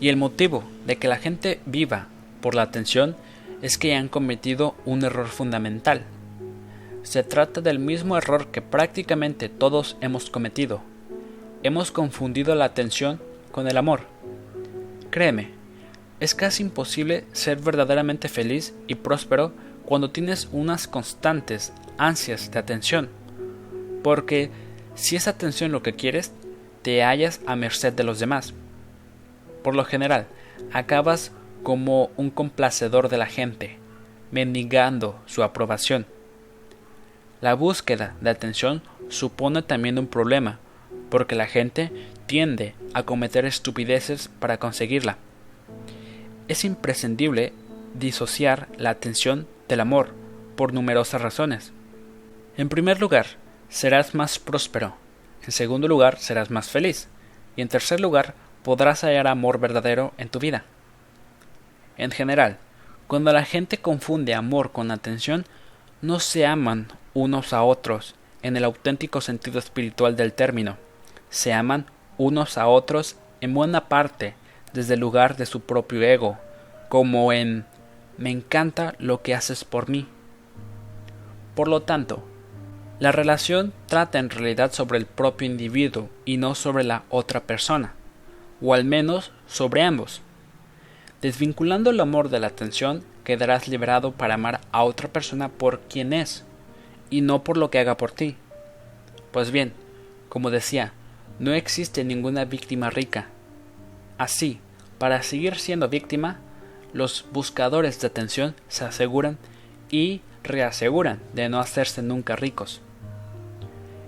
[0.00, 2.06] Y el motivo de que la gente viva
[2.40, 3.14] por la atención
[3.62, 6.02] es que han cometido un error fundamental.
[7.04, 10.82] Se trata del mismo error que prácticamente todos hemos cometido.
[11.62, 13.20] Hemos confundido la atención
[13.52, 14.00] con el amor.
[15.10, 15.50] Créeme,
[16.18, 19.52] es casi imposible ser verdaderamente feliz y próspero
[19.84, 23.08] cuando tienes unas constantes ansias de atención.
[24.02, 24.50] Porque
[24.94, 26.32] si es atención lo que quieres,
[26.82, 28.54] te hallas a merced de los demás.
[29.62, 30.26] Por lo general,
[30.72, 31.30] acabas
[31.62, 33.78] como un complacedor de la gente,
[34.30, 36.06] mendigando su aprobación.
[37.40, 40.58] La búsqueda de atención supone también un problema,
[41.10, 41.90] porque la gente
[42.26, 45.18] tiende a cometer estupideces para conseguirla.
[46.48, 47.52] Es imprescindible
[47.94, 50.10] disociar la atención del amor
[50.56, 51.72] por numerosas razones.
[52.56, 53.26] En primer lugar,
[53.68, 54.94] serás más próspero.
[55.44, 57.08] En segundo lugar, serás más feliz.
[57.56, 60.64] Y en tercer lugar, podrás hallar amor verdadero en tu vida.
[61.96, 62.58] En general,
[63.06, 65.44] cuando la gente confunde amor con atención,
[66.00, 70.76] no se aman unos a otros en el auténtico sentido espiritual del término.
[71.30, 71.86] Se aman
[72.18, 74.34] unos a otros en buena parte
[74.72, 76.38] desde el lugar de su propio ego,
[76.88, 77.66] como en
[78.18, 80.06] me encanta lo que haces por mí.
[81.54, 82.22] Por lo tanto,
[82.98, 87.94] la relación trata en realidad sobre el propio individuo y no sobre la otra persona,
[88.60, 90.22] o al menos sobre ambos.
[91.22, 96.12] Desvinculando el amor de la atención, quedarás liberado para amar a otra persona por quien
[96.12, 96.44] es,
[97.10, 98.34] y no por lo que haga por ti.
[99.30, 99.72] Pues bien,
[100.28, 100.92] como decía,
[101.38, 103.28] no existe ninguna víctima rica.
[104.18, 104.58] Así,
[104.98, 106.40] para seguir siendo víctima,
[106.92, 109.38] los buscadores de atención se aseguran
[109.90, 112.80] y reaseguran de no hacerse nunca ricos.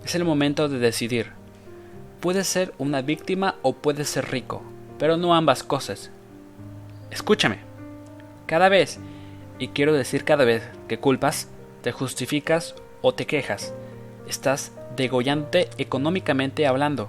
[0.05, 1.31] Es el momento de decidir.
[2.21, 4.63] Puedes ser una víctima o puedes ser rico,
[4.99, 6.11] pero no ambas cosas.
[7.15, 7.59] Escúchame.
[8.47, 8.99] Cada vez,
[9.61, 11.49] y quiero decir cada vez que culpas,
[11.81, 13.73] te justificas o te quejas.
[14.29, 17.09] Estás degollante económicamente hablando.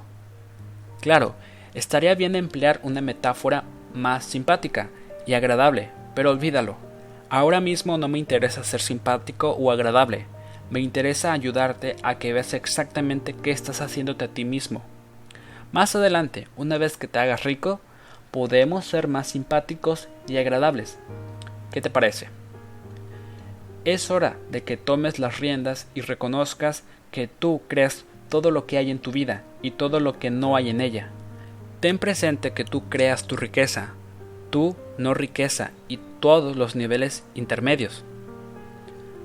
[1.02, 1.34] Claro,
[1.74, 3.64] estaría bien emplear una metáfora
[3.96, 4.90] más simpática
[5.26, 6.76] y agradable, pero olvídalo.
[7.30, 10.28] Ahora mismo no me interesa ser simpático o agradable,
[10.70, 14.84] me interesa ayudarte a que veas exactamente qué estás haciéndote a ti mismo.
[15.72, 17.82] Más adelante, una vez que te hagas rico,
[18.36, 21.00] podemos ser más simpáticos y agradables.
[21.72, 22.28] ¿Qué te parece?
[23.86, 28.78] Es hora de que tomes las riendas y reconozcas que tú creas todo lo que
[28.78, 31.12] hay en tu vida y todo lo que no hay en ella.
[31.80, 33.94] Ten presente que tú creas tu riqueza,
[34.50, 38.04] tú no riqueza y todos los niveles intermedios.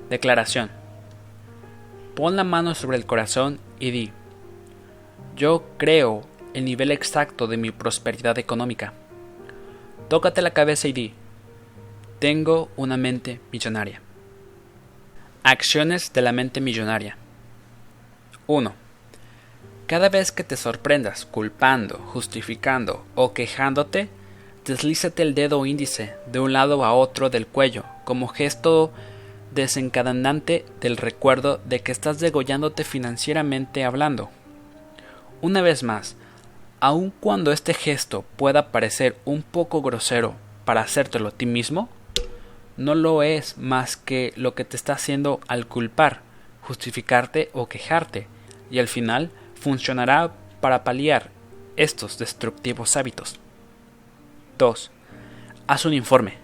[0.09, 0.71] Declaración.
[2.15, 4.13] Pon la mano sobre el corazón y di,
[5.35, 6.23] yo creo
[6.55, 8.93] el nivel exacto de mi prosperidad económica.
[10.11, 11.15] Tócate la cabeza y di,
[12.19, 14.01] tengo una mente millonaria.
[15.45, 17.17] Acciones de la mente millonaria.
[18.49, 18.75] 1.
[19.87, 24.09] Cada vez que te sorprendas culpando, justificando o quejándote,
[24.65, 28.91] deslízate el dedo índice de un lado a otro del cuello como gesto
[29.55, 34.29] desencadenante del recuerdo de que estás degollándote financieramente hablando.
[35.41, 36.17] Una vez más,
[36.81, 41.89] aun cuando este gesto pueda parecer un poco grosero para hacértelo a ti mismo,
[42.77, 46.23] no lo es más que lo que te está haciendo al culpar,
[46.63, 48.27] justificarte o quejarte,
[48.71, 51.31] y al final funcionará para paliar
[51.77, 53.39] estos destructivos hábitos.
[54.59, 54.91] 2.
[55.67, 56.35] Haz un informe.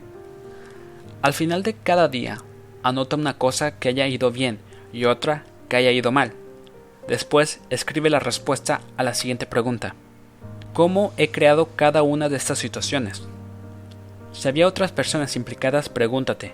[1.23, 2.39] Al final de cada día,
[2.83, 4.59] anota una cosa que haya ido bien
[4.93, 6.33] y otra que haya ido mal.
[7.09, 9.95] Después, escribe la respuesta a la siguiente pregunta.
[10.77, 13.23] ¿Cómo he creado cada una de estas situaciones?
[14.35, 16.53] Si había otras personas implicadas, pregúntate,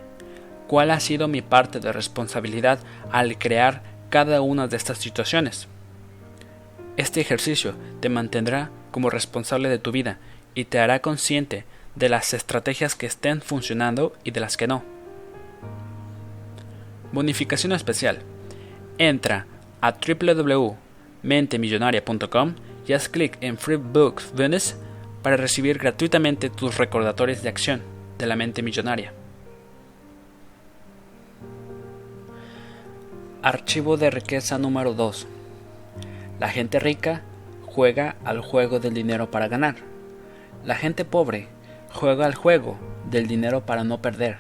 [0.69, 2.79] ¿cuál ha sido mi parte de responsabilidad
[3.11, 5.67] al crear cada una de estas situaciones?
[6.97, 10.21] Este ejercicio te mantendrá como responsable de tu vida
[10.55, 11.65] y te hará consciente
[11.97, 14.85] de las estrategias que estén funcionando y de las que no.
[17.11, 18.21] Bonificación especial.
[18.99, 19.47] Entra
[19.81, 22.55] a www.mentemillonaria.com
[22.87, 24.75] y haz clic en Free Books Bonus
[25.23, 27.83] para recibir gratuitamente tus recordatorios de acción
[28.19, 29.13] de la mente millonaria.
[33.43, 35.27] Archivo de riqueza número 2.
[36.39, 37.23] La gente rica
[37.67, 39.77] juega al juego del dinero para ganar.
[40.65, 41.49] La gente pobre
[41.93, 42.79] juega al juego
[43.11, 44.39] del dinero para no perder.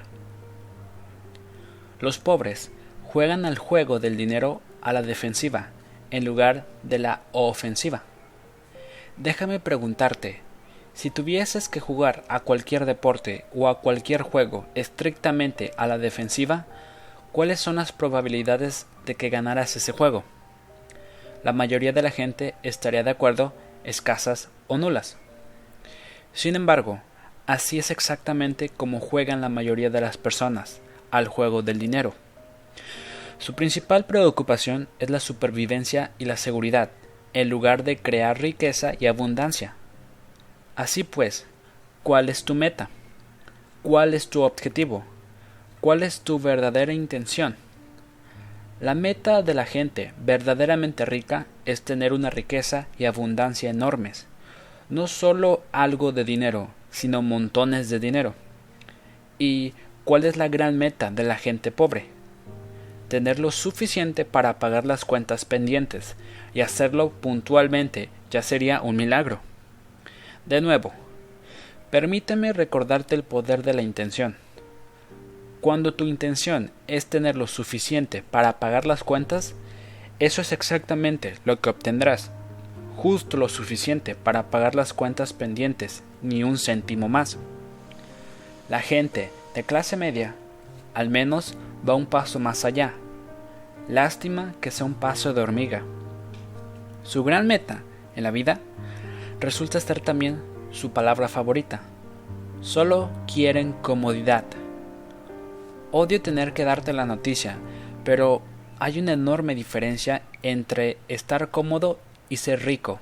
[2.00, 2.70] Los pobres
[3.04, 5.68] juegan al juego del dinero a la defensiva
[6.10, 8.02] en lugar de la ofensiva.
[9.22, 10.40] Déjame preguntarte,
[10.94, 16.66] si tuvieses que jugar a cualquier deporte o a cualquier juego estrictamente a la defensiva,
[17.30, 20.24] ¿cuáles son las probabilidades de que ganaras ese juego?
[21.44, 23.52] La mayoría de la gente estaría de acuerdo,
[23.84, 25.18] escasas o nulas.
[26.32, 26.98] Sin embargo,
[27.46, 30.80] así es exactamente como juegan la mayoría de las personas
[31.12, 32.12] al juego del dinero.
[33.38, 36.90] Su principal preocupación es la supervivencia y la seguridad,
[37.34, 39.74] en lugar de crear riqueza y abundancia.
[40.76, 41.46] Así pues,
[42.02, 42.88] ¿cuál es tu meta?
[43.82, 45.04] ¿Cuál es tu objetivo?
[45.80, 47.56] ¿Cuál es tu verdadera intención?
[48.80, 54.26] La meta de la gente verdaderamente rica es tener una riqueza y abundancia enormes,
[54.90, 58.34] no solo algo de dinero, sino montones de dinero.
[59.38, 62.11] ¿Y cuál es la gran meta de la gente pobre?
[63.12, 66.16] Tener lo suficiente para pagar las cuentas pendientes,
[66.54, 69.40] y hacerlo puntualmente ya sería un milagro.
[70.46, 70.94] De nuevo,
[71.90, 74.36] permíteme recordarte el poder de la intención.
[75.60, 79.54] Cuando tu intención es tener lo suficiente para pagar las cuentas,
[80.18, 82.30] eso es exactamente lo que obtendrás.
[82.96, 87.36] Justo lo suficiente para pagar las cuentas pendientes, ni un céntimo más.
[88.70, 90.34] La gente de clase media,
[90.94, 92.94] al menos, va un paso más allá
[93.88, 95.82] Lástima que sea un paso de hormiga.
[97.02, 97.82] Su gran meta
[98.14, 98.60] en la vida
[99.40, 100.40] resulta estar también
[100.70, 101.80] su palabra favorita.
[102.60, 104.44] Solo quieren comodidad.
[105.90, 107.56] Odio tener que darte la noticia,
[108.04, 108.40] pero
[108.78, 113.00] hay una enorme diferencia entre estar cómodo y ser rico.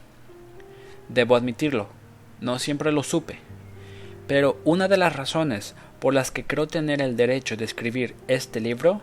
[1.11, 1.89] Debo admitirlo,
[2.41, 3.39] no siempre lo supe,
[4.27, 8.61] pero una de las razones por las que creo tener el derecho de escribir este
[8.61, 9.01] libro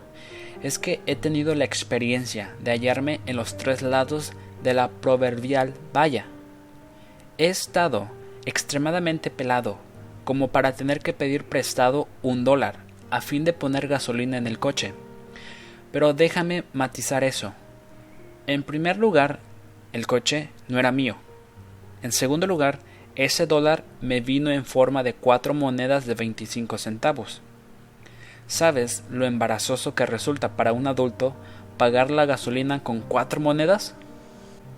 [0.62, 4.32] es que he tenido la experiencia de hallarme en los tres lados
[4.62, 6.26] de la proverbial valla.
[7.38, 8.08] He estado
[8.44, 9.78] extremadamente pelado
[10.24, 12.80] como para tener que pedir prestado un dólar
[13.10, 14.92] a fin de poner gasolina en el coche.
[15.92, 17.54] Pero déjame matizar eso.
[18.46, 19.38] En primer lugar,
[19.92, 21.16] el coche no era mío.
[22.02, 22.80] En segundo lugar,
[23.18, 27.40] ese dólar me vino en forma de cuatro monedas de 25 centavos.
[28.46, 31.34] ¿Sabes lo embarazoso que resulta para un adulto
[31.78, 33.96] pagar la gasolina con cuatro monedas?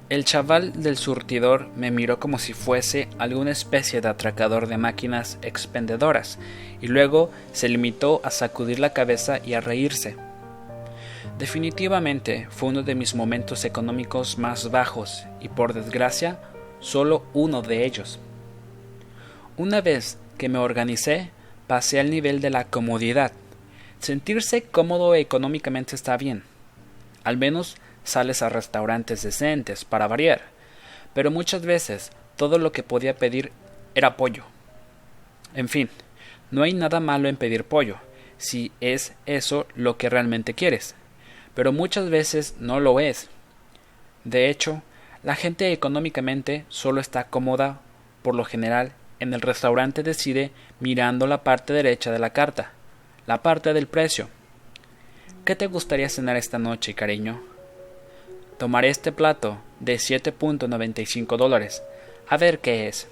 [0.09, 5.37] El chaval del surtidor me miró como si fuese alguna especie de atracador de máquinas
[5.43, 6.39] expendedoras,
[6.81, 10.17] y luego se limitó a sacudir la cabeza y a reírse.
[11.39, 16.39] Definitivamente fue uno de mis momentos económicos más bajos, y por desgracia,
[16.81, 18.19] solo uno de ellos.
[19.61, 21.29] Una vez que me organicé,
[21.67, 23.33] pasé al nivel de la comodidad,
[23.99, 26.45] Sentirse cómodo económicamente está bien.
[27.25, 30.41] Al menos sales a restaurantes decentes para variar.
[31.13, 33.53] Pero muchas veces todo lo que podía pedir
[33.95, 34.45] era pollo.
[35.53, 35.91] En fin,
[36.51, 37.99] no hay nada malo en pedir pollo,
[38.39, 40.95] si es eso lo que realmente quieres.
[41.55, 43.29] Pero muchas veces no lo es.
[44.25, 44.83] De hecho,
[45.23, 47.83] la gente económicamente solo está cómoda,
[48.23, 50.51] por lo general, en el restaurante decide
[50.81, 52.73] mirando la parte derecha de la carta
[53.31, 54.29] la parte del precio.
[55.45, 57.41] ¿Qué te gustaría cenar esta noche, cariño?
[58.59, 61.81] Tomaré este plato de 7.95 dólares.
[62.29, 63.07] A ver qué es.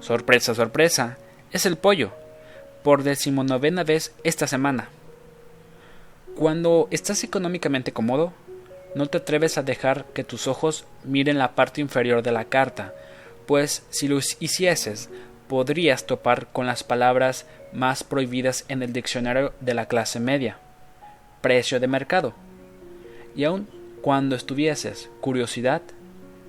[0.00, 1.18] Sorpresa, sorpresa.
[1.52, 2.10] Es el pollo.
[2.82, 4.88] Por decimonovena vez esta semana.
[6.34, 8.32] Cuando estás económicamente cómodo,
[8.96, 12.92] no te atreves a dejar que tus ojos miren la parte inferior de la carta,
[13.46, 15.10] pues si lo hicieses,
[15.48, 20.58] podrías topar con las palabras más prohibidas en el diccionario de la clase media.
[21.40, 22.34] Precio de mercado.
[23.36, 23.68] Y aun
[24.00, 25.82] cuando estuvieses curiosidad,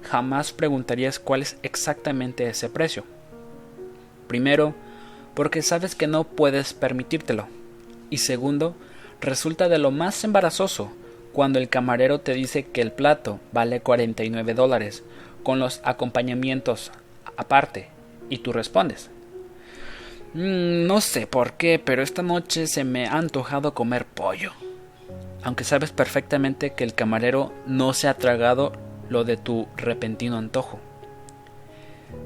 [0.03, 3.03] jamás preguntarías cuál es exactamente ese precio.
[4.27, 4.73] Primero,
[5.33, 7.47] porque sabes que no puedes permitírtelo.
[8.09, 8.75] Y segundo,
[9.21, 10.91] resulta de lo más embarazoso
[11.33, 15.03] cuando el camarero te dice que el plato vale 49 dólares
[15.43, 16.91] con los acompañamientos
[17.37, 17.94] aparte
[18.29, 19.09] y tú respondes.
[20.33, 24.51] Mm, no sé por qué, pero esta noche se me ha antojado comer pollo.
[25.43, 28.73] Aunque sabes perfectamente que el camarero no se ha tragado
[29.09, 30.79] lo de tu repentino antojo.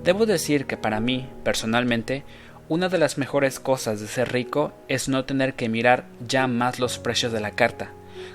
[0.03, 2.23] Debo decir que para mí, personalmente,
[2.67, 6.79] una de las mejores cosas de ser rico es no tener que mirar ya más
[6.79, 7.91] los precios de la carta,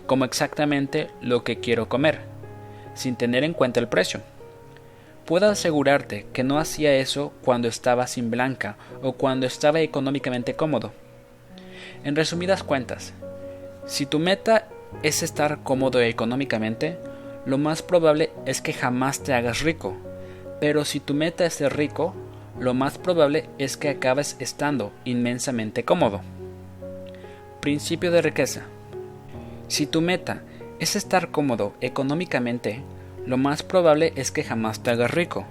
[0.07, 2.21] como exactamente lo que quiero comer,
[2.95, 4.21] sin tener en cuenta el precio.
[5.27, 10.93] Puedo asegurarte que no hacía eso cuando estaba sin blanca o cuando estaba económicamente cómodo.
[12.05, 13.15] En resumidas cuentas,
[13.87, 14.69] si tu meta
[15.03, 16.99] es estar cómodo económicamente,
[17.47, 19.97] lo más probable es que jamás te hagas rico.
[20.61, 22.15] Pero si tu meta es ser rico,
[22.59, 26.21] lo más probable es que acabes estando inmensamente cómodo.
[27.61, 28.63] Principio de riqueza.
[29.69, 30.43] Si tu meta
[30.79, 32.83] es estar cómodo económicamente,
[33.27, 35.47] lo más probable es que jamás te hagas rico.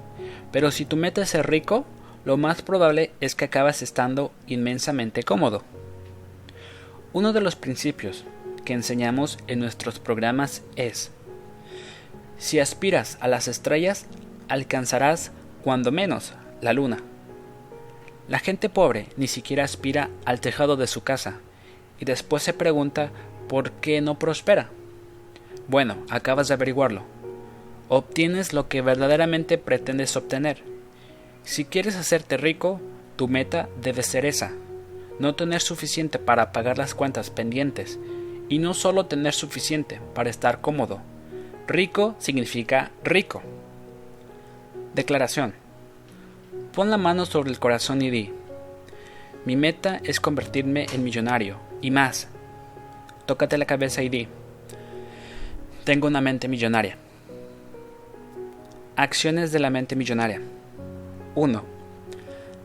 [0.51, 1.85] Pero si tu meta es ser rico,
[2.23, 5.63] lo más probable es que acabas estando inmensamente cómodo.
[7.13, 8.25] Uno de los principios
[8.63, 11.11] que enseñamos en nuestros programas es,
[12.37, 14.05] si aspiras a las estrellas,
[14.47, 15.31] alcanzarás,
[15.63, 16.97] cuando menos, la luna.
[18.27, 21.39] La gente pobre ni siquiera aspira al tejado de su casa,
[21.99, 23.11] y después se pregunta
[23.47, 24.69] por qué no prospera.
[25.67, 27.03] Bueno, acabas de averiguarlo
[27.89, 30.63] obtienes lo que verdaderamente pretendes obtener.
[31.43, 32.79] Si quieres hacerte rico,
[33.15, 34.51] tu meta debe ser esa,
[35.19, 37.99] no tener suficiente para pagar las cuentas pendientes,
[38.49, 40.99] y no solo tener suficiente para estar cómodo.
[41.67, 43.41] Rico significa rico.
[44.93, 45.53] Declaración.
[46.73, 48.31] Pon la mano sobre el corazón y di,
[49.45, 52.29] mi meta es convertirme en millonario, y más.
[53.25, 54.27] Tócate la cabeza y di,
[55.83, 56.97] tengo una mente millonaria.
[58.95, 60.39] Acciones de la mente millonaria.
[61.33, 61.63] 1.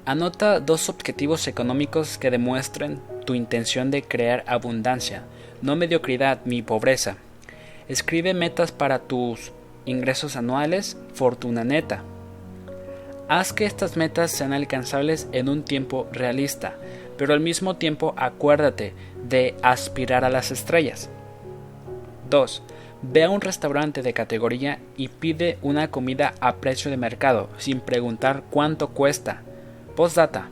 [0.04, 5.22] Anota dos objetivos económicos que demuestren tu intención de crear abundancia,
[5.62, 7.16] no mediocridad ni pobreza.
[7.88, 9.52] Escribe metas para tus
[9.86, 12.02] ingresos anuales, fortuna neta.
[13.26, 16.74] Haz que estas metas sean alcanzables en un tiempo realista,
[17.16, 18.92] pero al mismo tiempo acuérdate
[19.26, 21.08] de aspirar a las estrellas.
[22.28, 22.62] 2.
[23.01, 27.80] Ve a un restaurante de categoría y pide una comida a precio de mercado sin
[27.80, 29.42] preguntar cuánto cuesta.
[29.94, 30.49] Postdata.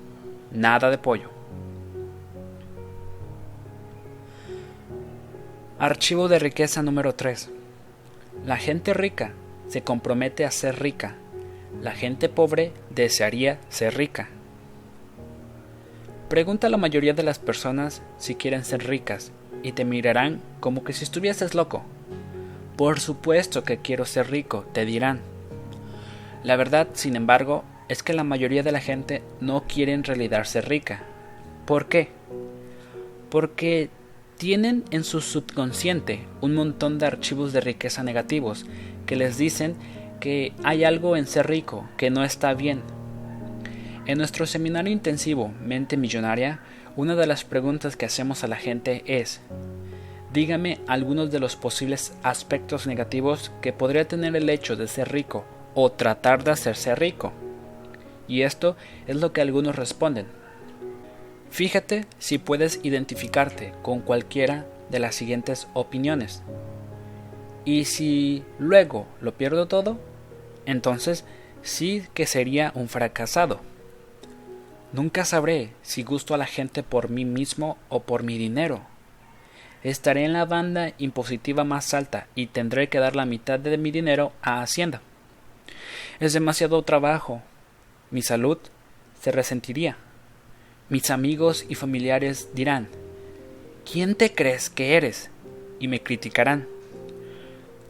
[0.53, 1.31] Nada de pollo.
[5.79, 7.51] Archivo de riqueza número 3.
[8.47, 9.33] La gente rica
[9.69, 11.17] se compromete a ser rica.
[11.83, 14.29] La gente pobre desearía ser rica.
[16.29, 19.33] Pregunta a la mayoría de las personas si quieren ser ricas
[19.63, 21.85] y te mirarán como que si estuvieses loco.
[22.77, 25.21] Por supuesto que quiero ser rico, te dirán.
[26.43, 30.45] La verdad, sin embargo, es que la mayoría de la gente no quiere en realidad
[30.45, 31.03] ser rica.
[31.65, 32.09] ¿Por qué?
[33.31, 33.89] Porque
[34.37, 38.67] tienen en su subconsciente un montón de archivos de riqueza negativos
[39.07, 39.77] que les dicen
[40.21, 42.83] que hay algo en ser rico que no está bien.
[44.05, 46.61] En nuestro seminario intensivo Mente Millonaria,
[46.95, 49.41] una de las preguntas que hacemos a la gente es
[50.37, 55.47] Dígame algunos de los posibles aspectos negativos que podría tener el hecho de ser rico
[55.75, 57.33] o tratar de hacerse rico.
[58.29, 58.77] Y esto
[59.07, 60.27] es lo que algunos responden.
[61.49, 66.43] Fíjate si puedes identificarte con cualquiera de las siguientes opiniones.
[67.65, 69.99] Y si luego lo pierdo todo,
[70.67, 71.25] entonces
[71.63, 73.61] sí que sería un fracasado.
[74.93, 78.83] Nunca sabré si gusto a la gente por mí mismo o por mi dinero
[79.91, 83.93] estaré en la banda impositiva más alta y tendré que dar la mitad de mi
[83.93, 85.01] dinero a Hacienda.
[86.19, 87.41] Es demasiado trabajo.
[88.11, 88.59] Mi salud
[89.21, 89.97] se resentiría.
[90.89, 92.89] Mis amigos y familiares dirán
[93.91, 95.31] ¿Quién te crees que eres?
[95.79, 96.67] y me criticarán.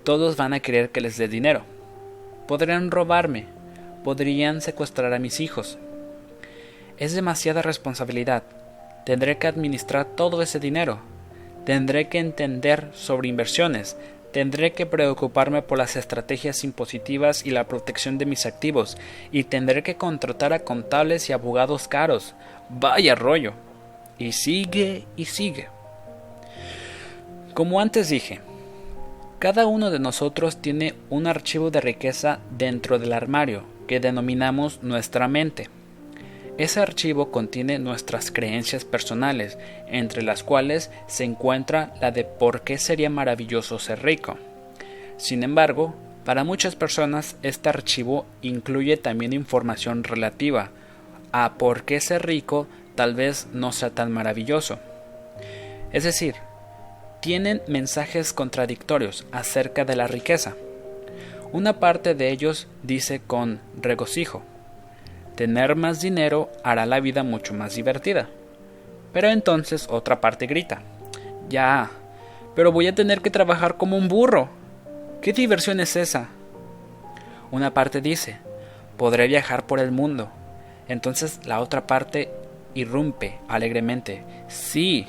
[0.05, 1.63] Todos van a querer que les dé dinero.
[2.47, 3.47] Podrían robarme,
[4.05, 5.79] podrían secuestrar a mis hijos.
[6.99, 8.43] Es demasiada responsabilidad.
[9.07, 11.01] Tendré que administrar todo ese dinero
[11.67, 13.97] Tendré que entender sobre inversiones,
[14.31, 18.97] tendré que preocuparme por las estrategias impositivas y la protección de mis activos,
[19.33, 22.35] y tendré que contratar a contables y abogados caros.
[22.71, 23.53] Vaya rollo.
[24.19, 25.69] y sigue y sigue.
[27.53, 28.41] Como antes dije,
[29.41, 35.29] cada uno de nosotros tiene un archivo de riqueza dentro del armario que denominamos nuestra
[35.29, 35.69] mente.
[36.59, 42.79] Ese archivo contiene nuestras creencias personales, entre las cuales se encuentra la de por qué
[42.79, 44.39] sería maravilloso ser rico.
[45.19, 45.95] Sin embargo,
[46.25, 50.71] para muchas personas este archivo incluye también información relativa
[51.31, 54.79] a por qué ser rico tal vez no sea tan maravilloso.
[55.93, 56.37] Es decir,
[57.21, 60.55] tienen mensajes contradictorios acerca de la riqueza.
[61.53, 64.43] Una parte de ellos dice con regocijo,
[65.37, 68.29] tener más dinero hará la vida mucho más divertida.
[69.13, 70.83] Pero entonces otra parte grita,
[71.49, 71.91] ya,
[72.55, 74.49] pero voy a tener que trabajar como un burro.
[75.23, 76.29] ¿Qué diversión es esa?
[77.51, 78.39] Una parte dice,
[78.97, 80.29] podré viajar por el mundo.
[80.89, 82.31] Entonces la otra parte
[82.75, 85.07] irrumpe alegremente, sí,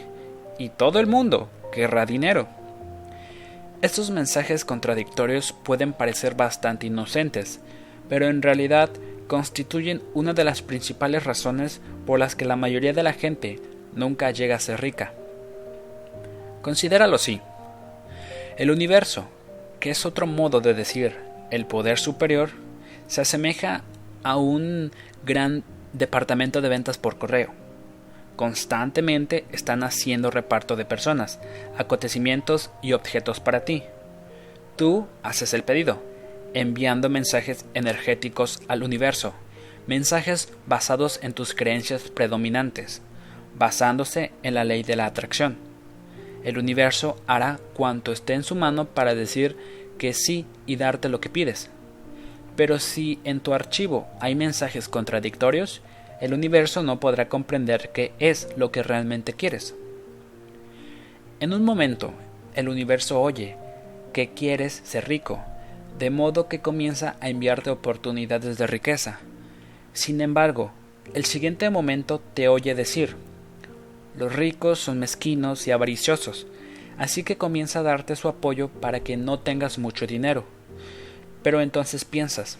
[0.58, 2.48] y todo el mundo querrá dinero.
[3.82, 7.60] Estos mensajes contradictorios pueden parecer bastante inocentes,
[8.10, 8.90] pero en realidad
[9.28, 13.60] constituyen una de las principales razones por las que la mayoría de la gente
[13.94, 15.14] nunca llega a ser rica.
[16.62, 17.42] Considéralo así.
[18.58, 19.28] El universo,
[19.80, 21.16] que es otro modo de decir
[21.52, 22.50] el poder superior,
[23.08, 23.84] se asemeja
[24.24, 24.92] a un
[25.24, 25.64] gran
[25.94, 27.54] departamento de ventas por correo
[28.38, 31.40] constantemente están haciendo reparto de personas,
[31.78, 33.84] acontecimientos y objetos para ti.
[34.78, 36.02] Tú haces el pedido,
[36.54, 39.34] enviando mensajes energéticos al universo,
[39.88, 43.02] mensajes basados en tus creencias predominantes,
[43.58, 45.58] basándose en la ley de la atracción.
[46.44, 49.56] El universo hará cuanto esté en su mano para decir
[49.98, 51.70] que sí y darte lo que pides.
[52.56, 55.82] Pero si en tu archivo hay mensajes contradictorios,
[56.22, 59.76] el universo no podrá comprender qué es lo que realmente quieres.
[61.40, 62.14] En un momento,
[62.56, 63.56] el universo oye
[64.14, 65.40] que quieres ser rico,
[66.00, 69.20] de modo que comienza a enviarte oportunidades de riqueza.
[69.94, 70.72] Sin embargo,
[71.14, 73.16] el siguiente momento te oye decir,
[74.16, 76.48] los ricos son mezquinos y avariciosos,
[76.98, 80.44] así que comienza a darte su apoyo para que no tengas mucho dinero.
[81.44, 82.58] Pero entonces piensas,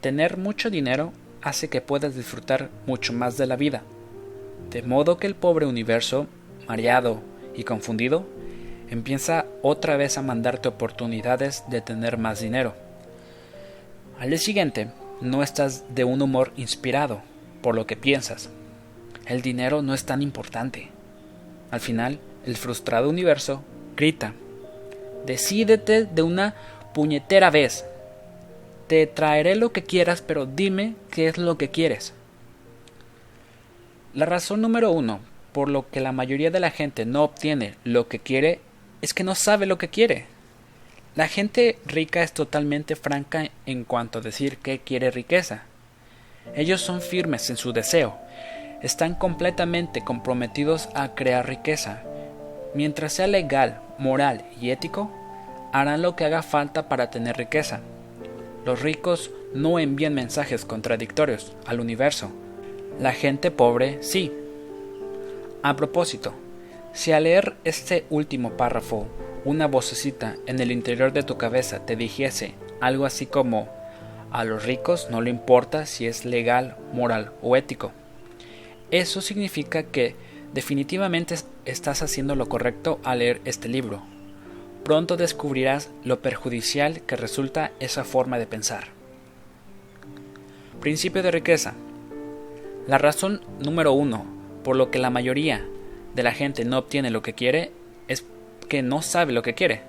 [0.00, 1.12] tener mucho dinero
[1.42, 3.82] hace que puedas disfrutar mucho más de la vida.
[4.70, 6.26] De modo que el pobre universo,
[6.68, 7.22] mareado
[7.54, 8.26] y confundido,
[8.90, 12.74] empieza otra vez a mandarte oportunidades de tener más dinero.
[14.18, 14.88] Al día siguiente,
[15.20, 17.22] no estás de un humor inspirado
[17.62, 18.50] por lo que piensas.
[19.26, 20.88] El dinero no es tan importante.
[21.70, 23.62] Al final, el frustrado universo
[23.96, 24.34] grita,
[25.24, 26.54] decídete de una
[26.92, 27.84] puñetera vez
[28.90, 32.12] te traeré lo que quieras, pero dime qué es lo que quieres.
[34.14, 35.20] La razón número uno
[35.52, 38.60] por lo que la mayoría de la gente no obtiene lo que quiere
[39.02, 40.26] es que no sabe lo que quiere.
[41.16, 45.62] La gente rica es totalmente franca en cuanto a decir que quiere riqueza.
[46.54, 48.16] Ellos son firmes en su deseo,
[48.82, 52.02] están completamente comprometidos a crear riqueza.
[52.74, 55.10] Mientras sea legal, moral y ético,
[55.72, 57.80] harán lo que haga falta para tener riqueza.
[58.64, 62.30] Los ricos no envían mensajes contradictorios al universo.
[62.98, 64.32] La gente pobre sí.
[65.62, 66.34] A propósito,
[66.92, 69.06] si al leer este último párrafo
[69.44, 73.68] una vocecita en el interior de tu cabeza te dijese algo así como
[74.30, 77.92] a los ricos no le importa si es legal, moral o ético.
[78.90, 80.14] Eso significa que
[80.52, 84.02] definitivamente estás haciendo lo correcto al leer este libro
[84.84, 88.88] pronto descubrirás lo perjudicial que resulta esa forma de pensar.
[90.80, 91.74] Principio de riqueza.
[92.86, 94.24] La razón número uno
[94.64, 95.66] por lo que la mayoría
[96.14, 97.72] de la gente no obtiene lo que quiere
[98.08, 98.24] es
[98.68, 99.82] que no sabe lo que quiere.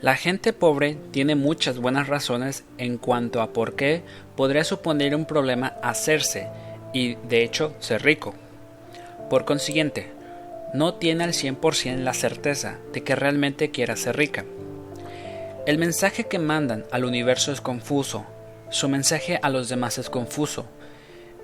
[0.00, 4.02] La gente pobre tiene muchas buenas razones en cuanto a por qué
[4.36, 6.48] podría suponer un problema hacerse
[6.92, 8.34] y, de hecho, ser rico.
[9.30, 10.10] Por consiguiente,
[10.74, 14.44] no tiene al 100% la certeza de que realmente quiera ser rica.
[15.64, 18.26] El mensaje que mandan al universo es confuso,
[18.68, 20.66] su mensaje a los demás es confuso.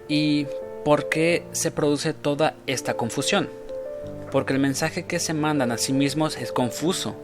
[0.09, 0.47] ¿Y
[0.85, 3.49] por qué se produce toda esta confusión?
[4.33, 7.14] Porque el mensaje que se mandan a sí mismos es confuso.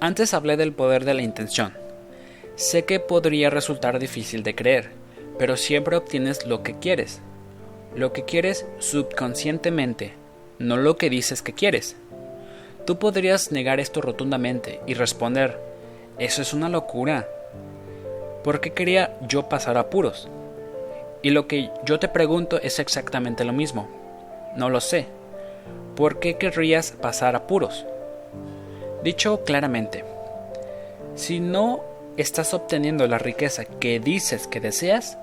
[0.00, 1.72] Antes hablé del poder de la intención.
[2.56, 4.90] Sé que podría resultar difícil de creer,
[5.38, 7.20] pero siempre obtienes lo que quieres.
[7.94, 10.12] Lo que quieres subconscientemente
[10.58, 11.96] no lo que dices que quieres.
[12.84, 15.58] Tú podrías negar esto rotundamente y responder,
[16.18, 17.28] eso es una locura.
[18.42, 20.28] ¿Por qué quería yo pasar apuros?
[21.22, 23.88] Y lo que yo te pregunto es exactamente lo mismo.
[24.56, 25.06] No lo sé.
[25.96, 27.86] ¿Por qué querrías pasar apuros?
[29.02, 30.04] Dicho claramente,
[31.14, 31.80] si no
[32.18, 35.16] estás obteniendo la riqueza que dices que deseas,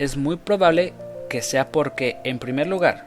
[0.00, 0.92] es muy probable
[1.30, 3.04] que sea porque, en primer lugar,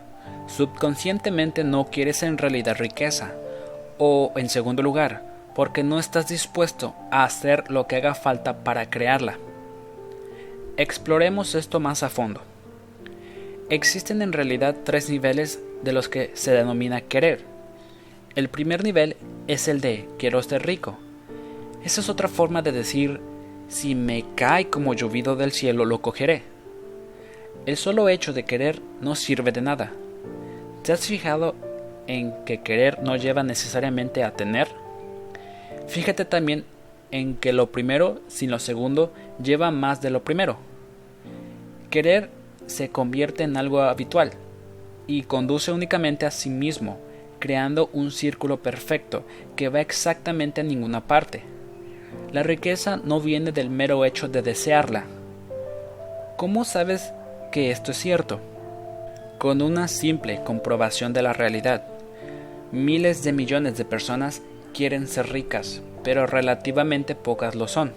[0.47, 3.33] subconscientemente no quieres en realidad riqueza,
[3.97, 5.21] o en segundo lugar,
[5.53, 9.37] porque no estás dispuesto a hacer lo que haga falta para crearla.
[10.77, 12.41] Exploremos esto más a fondo.
[13.69, 17.43] Existen en realidad tres niveles de los que se denomina querer.
[18.35, 19.17] El primer nivel
[19.47, 20.97] es el de quiero ser rico.
[21.83, 23.19] Esa es otra forma de decir
[23.67, 26.43] si me cae como llovido del cielo lo cogeré.
[27.65, 29.91] El solo hecho de querer no sirve de nada.
[30.83, 31.55] ¿Te has fijado
[32.07, 34.67] en que querer no lleva necesariamente a tener?
[35.87, 36.65] Fíjate también
[37.11, 39.11] en que lo primero sin lo segundo
[39.43, 40.57] lleva más de lo primero.
[41.89, 42.29] Querer
[42.65, 44.31] se convierte en algo habitual
[45.17, 46.97] y conduce únicamente a sí mismo,
[47.39, 49.23] creando un círculo perfecto
[49.55, 51.43] que va exactamente a ninguna parte.
[52.31, 55.05] La riqueza no viene del mero hecho de desearla.
[56.37, 57.11] ¿Cómo sabes
[57.51, 58.39] que esto es cierto.
[59.37, 61.83] Con una simple comprobación de la realidad,
[62.71, 64.41] miles de millones de personas
[64.73, 67.91] quieren ser ricas, pero relativamente pocas lo son.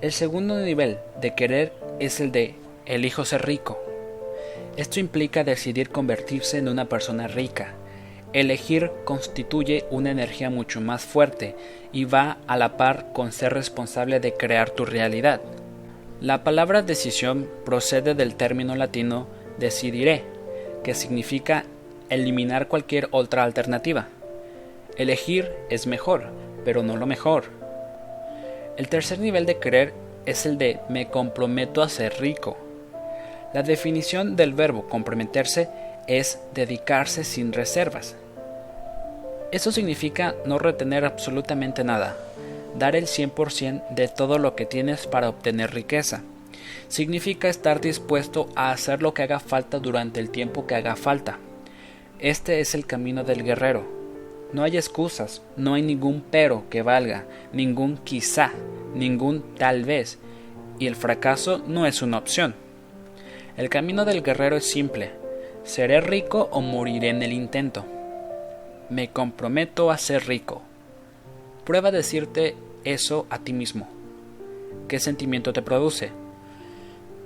[0.00, 2.54] El segundo nivel de querer es el de
[2.86, 3.89] elijo ser rico.
[4.80, 7.74] Esto implica decidir convertirse en una persona rica.
[8.32, 11.54] Elegir constituye una energía mucho más fuerte
[11.92, 15.42] y va a la par con ser responsable de crear tu realidad.
[16.22, 19.26] La palabra decisión procede del término latino
[19.58, 20.24] decidiré,
[20.82, 21.66] que significa
[22.08, 24.08] eliminar cualquier otra alternativa.
[24.96, 26.30] Elegir es mejor,
[26.64, 27.50] pero no lo mejor.
[28.78, 29.92] El tercer nivel de querer
[30.24, 32.69] es el de me comprometo a ser rico.
[33.52, 35.68] La definición del verbo comprometerse
[36.06, 38.14] es dedicarse sin reservas.
[39.50, 42.16] Eso significa no retener absolutamente nada,
[42.78, 46.22] dar el 100% de todo lo que tienes para obtener riqueza.
[46.86, 51.38] Significa estar dispuesto a hacer lo que haga falta durante el tiempo que haga falta.
[52.20, 53.84] Este es el camino del guerrero.
[54.52, 58.52] No hay excusas, no hay ningún pero que valga, ningún quizá,
[58.94, 60.18] ningún tal vez,
[60.78, 62.54] y el fracaso no es una opción.
[63.56, 65.10] El camino del guerrero es simple.
[65.64, 67.84] Seré rico o moriré en el intento.
[68.88, 70.62] Me comprometo a ser rico.
[71.64, 73.88] Prueba decirte eso a ti mismo.
[74.88, 76.10] ¿Qué sentimiento te produce?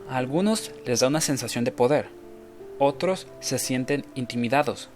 [0.09, 2.09] A algunos les da una sensación de poder,
[2.79, 4.89] otros se sienten intimidados.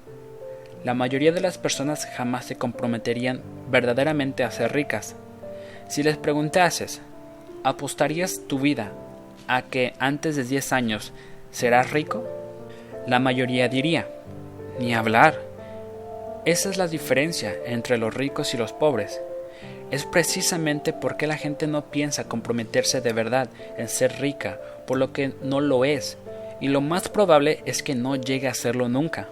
[0.85, 5.15] La mayoría de las personas jamás se comprometerían verdaderamente a ser ricas.
[5.89, 7.01] Si les preguntases,
[7.65, 8.93] ¿apostarías tu vida
[9.49, 11.13] a que antes de 10 años
[11.51, 12.27] serás rico?
[13.07, 14.07] La mayoría diría,
[14.79, 15.41] ni hablar.
[16.45, 19.21] Esa es la diferencia entre los ricos y los pobres
[19.91, 25.13] es precisamente porque la gente no piensa comprometerse de verdad en ser rica, por lo
[25.13, 26.19] que no lo es,
[26.61, 29.29] y lo más probable es que no llegue a serlo nunca.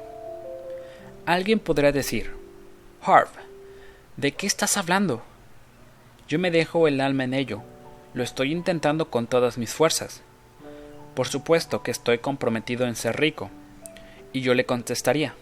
[1.27, 2.31] Alguien podrá decir,
[3.03, 3.29] Harv,
[4.17, 5.23] ¿de qué estás hablando?
[6.29, 7.63] Yo me dejo el alma en ello,
[8.17, 10.23] lo estoy intentando con todas mis fuerzas.
[11.15, 13.51] Por supuesto que estoy comprometido en ser rico.
[14.33, 15.35] Y yo le contestaría,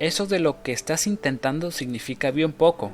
[0.00, 2.90] eso de lo que estás intentando significa bien poco,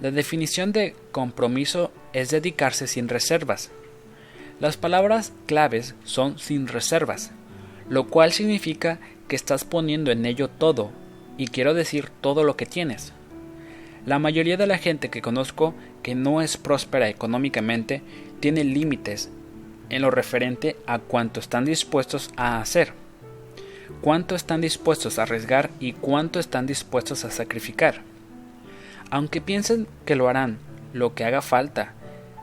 [0.00, 3.70] la definición de compromiso es dedicarse sin reservas.
[4.60, 7.32] Las palabras claves son sin reservas,
[7.90, 10.90] lo cual significa que estás poniendo en ello todo,
[11.36, 13.12] y quiero decir todo lo que tienes.
[14.06, 18.02] La mayoría de la gente que conozco que no es próspera económicamente
[18.40, 19.30] tiene límites
[19.88, 22.92] en lo referente a cuánto están dispuestos a hacer,
[24.00, 28.02] cuánto están dispuestos a arriesgar y cuánto están dispuestos a sacrificar.
[29.10, 30.58] Aunque piensen que lo harán,
[30.92, 31.92] lo que haga falta,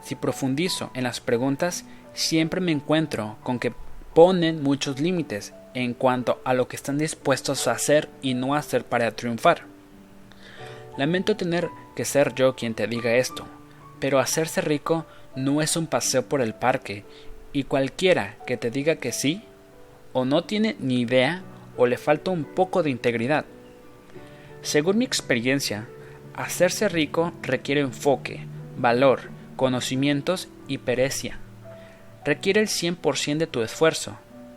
[0.02, 1.84] si profundizo en las preguntas,
[2.14, 3.72] siempre me encuentro con que
[4.14, 8.84] ponen muchos límites en cuanto a lo que están dispuestos a hacer y no hacer
[8.84, 9.62] para triunfar.
[10.96, 11.68] Lamento tener
[12.00, 13.46] que ser yo quien te diga esto,
[13.98, 15.04] pero hacerse rico
[15.36, 17.04] no es un paseo por el parque,
[17.52, 19.42] y cualquiera que te diga que sí,
[20.14, 21.42] o no tiene ni idea,
[21.76, 23.44] o le falta un poco de integridad.
[24.62, 25.88] Según mi experiencia,
[26.32, 28.46] Hacerse rico requiere enfoque,
[28.78, 31.38] valor, conocimientos y perecia.
[32.24, 34.16] Requiere el 100% de tu esfuerzo,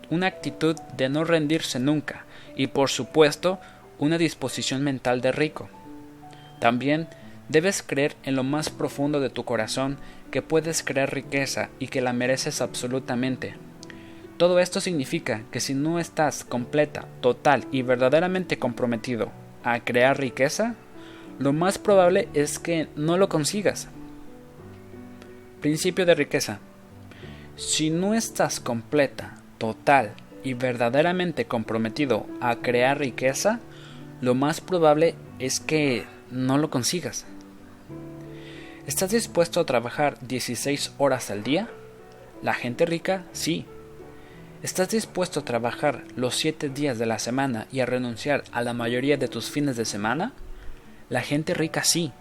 [0.10, 2.26] una actitud de no rendirse nunca
[2.56, 3.60] y por supuesto
[4.00, 5.68] una disposición mental de rico.
[6.62, 7.10] También
[7.50, 9.98] debes creer en lo más profundo de tu corazón
[10.32, 13.56] que puedes crear riqueza y que la mereces absolutamente.
[14.38, 19.32] Todo esto significa que si no estás completa, total y verdaderamente comprometido
[19.64, 20.76] a crear riqueza,
[21.40, 23.90] lo más probable es que no lo consigas.
[25.62, 26.60] Principio de riqueza.
[27.56, 30.14] Si no estás completa, total
[30.44, 33.60] y verdaderamente comprometido a crear riqueza,
[34.20, 37.26] lo más probable es que no lo consigas.
[38.86, 41.70] ¿Estás dispuesto a trabajar 16 horas al día?
[42.42, 43.66] La gente rica, sí.
[44.62, 48.74] ¿Estás dispuesto a trabajar los 7 días de la semana y a renunciar a la
[48.74, 50.34] mayoría de tus fines de semana?
[51.10, 52.12] La gente rica, sí.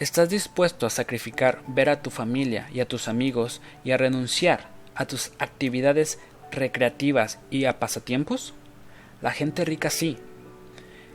[0.00, 4.70] ¿Estás dispuesto a sacrificar ver a tu familia y a tus amigos y a renunciar
[4.94, 6.18] a tus actividades
[6.50, 8.54] recreativas y a pasatiempos?
[9.20, 10.16] La gente rica sí.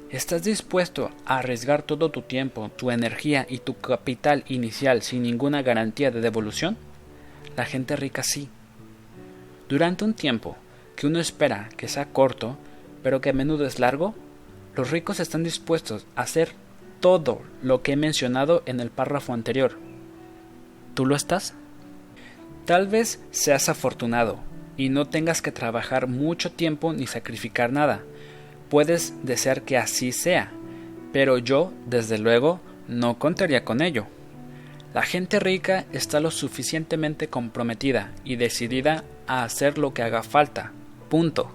[0.10, 5.64] ¿Estás dispuesto a arriesgar todo tu tiempo, tu energía y tu capital inicial sin ninguna
[5.64, 6.78] garantía de devolución?
[7.58, 8.48] La gente rica sí.
[9.68, 10.56] Durante un tiempo
[10.96, 12.58] que uno espera que sea corto,
[13.04, 14.16] pero que a menudo es largo,
[14.78, 16.54] los ricos están dispuestos a hacer
[17.02, 19.78] todo lo que he mencionado en el párrafo anterior.
[20.94, 21.54] ¿Tú lo estás?
[22.64, 24.40] Tal vez seas afortunado
[24.78, 28.04] y no tengas que trabajar mucho tiempo ni sacrificar nada,
[28.70, 30.52] Puedes desear que así sea,
[31.14, 34.06] pero yo, desde luego, no contaría con ello.
[34.94, 40.72] La gente rica está lo suficientemente comprometida y decidida a hacer lo que haga falta.
[41.10, 41.52] Punto.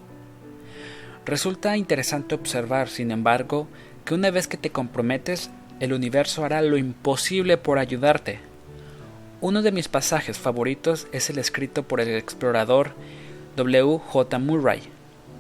[1.25, 3.69] Resulta interesante observar, sin embargo,
[4.05, 5.51] que una vez que te comprometes,
[5.81, 8.41] el universo hará lo imposible por ayudarte.
[9.41, 12.93] Uno de mis pasajes favoritos es el escrito por el explorador
[13.57, 13.99] W.
[13.99, 14.39] J.
[14.39, 14.83] Murray,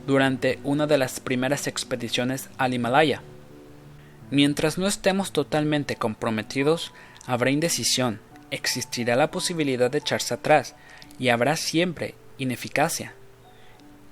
[0.07, 3.23] durante una de las primeras expediciones al Himalaya.
[4.31, 6.93] Mientras no estemos totalmente comprometidos,
[7.27, 10.75] habrá indecisión, existirá la posibilidad de echarse atrás
[11.19, 13.15] y habrá siempre ineficacia.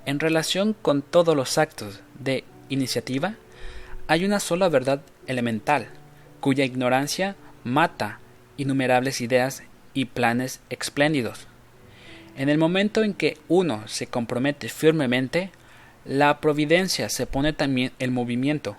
[0.07, 3.35] En relación con todos los actos de iniciativa,
[4.07, 5.89] hay una sola verdad elemental,
[6.41, 8.19] cuya ignorancia mata
[8.57, 9.63] innumerables ideas
[9.95, 11.47] y planes espléndidos.
[12.37, 15.51] En el momento en que uno se compromete firmemente,
[16.05, 18.77] la providencia se pone también en movimiento.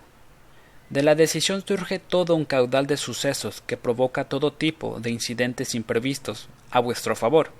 [0.90, 5.74] De la decisión surge todo un caudal de sucesos que provoca todo tipo de incidentes
[5.74, 7.50] imprevistos a vuestro favor,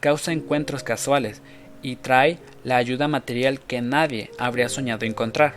[0.00, 1.40] causa encuentros casuales
[1.82, 5.54] y trae la ayuda material que nadie habría soñado encontrar.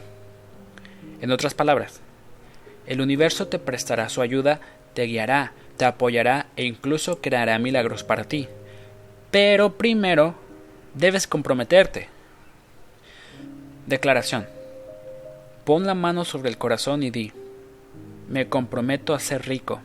[1.22, 2.00] En otras palabras,
[2.86, 4.60] el universo te prestará su ayuda,
[4.94, 8.48] te guiará, te apoyará e incluso creará milagros para ti.
[9.32, 10.36] Pero primero
[10.94, 12.08] debes comprometerte.
[13.86, 14.48] Declaración.
[15.66, 17.34] Pon la mano sobre el corazón y di,
[18.30, 19.82] me comprometo a ser rico.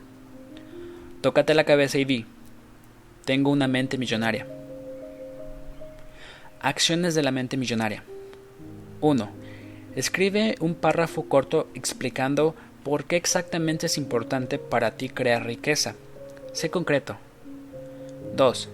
[1.19, 2.25] Tócate la cabeza y di,
[3.25, 4.47] tengo una mente millonaria.
[6.61, 8.05] Acciones de la mente millonaria.
[9.01, 9.29] 1.
[9.97, 15.95] Escribe un párrafo corto explicando por qué exactamente es importante para ti crear riqueza.
[16.53, 17.17] Sé concreto.
[18.37, 18.69] 2.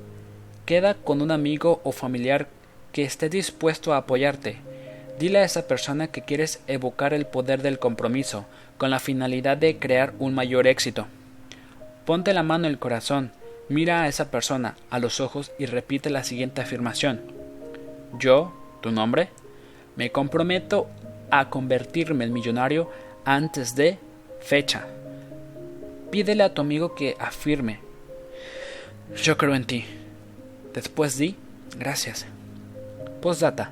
[0.67, 2.47] Queda con un amigo o familiar
[2.91, 4.74] que esté dispuesto a apoyarte
[5.19, 8.45] Dile a esa persona que quieres evocar el poder del compromiso,
[8.77, 11.07] con la finalidad de crear un mayor éxito.
[12.05, 13.31] Ponte la mano en el corazón,
[13.69, 17.21] mira a esa persona a los ojos y repite la siguiente afirmación.
[18.19, 19.29] Yo, tu nombre,
[19.95, 20.87] me comprometo
[21.31, 22.89] a convertirme en millonario
[23.23, 23.97] antes de
[24.41, 24.85] fecha.
[26.11, 27.79] Pídele a tu amigo que afirme.
[29.21, 29.85] Yo creo en ti.
[30.73, 31.35] Después di
[31.77, 32.25] gracias.
[33.21, 33.71] Postdata.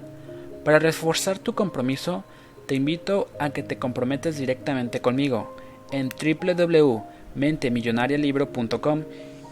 [0.64, 2.24] Para reforzar tu compromiso,
[2.68, 5.54] te invito a que te comprometes directamente conmigo
[5.92, 9.04] en www.mentemillonarialibro.com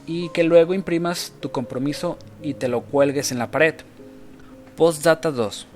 [0.07, 3.76] y que luego imprimas tu compromiso y te lo cuelgues en la pared.
[4.76, 5.68] Postdata 2.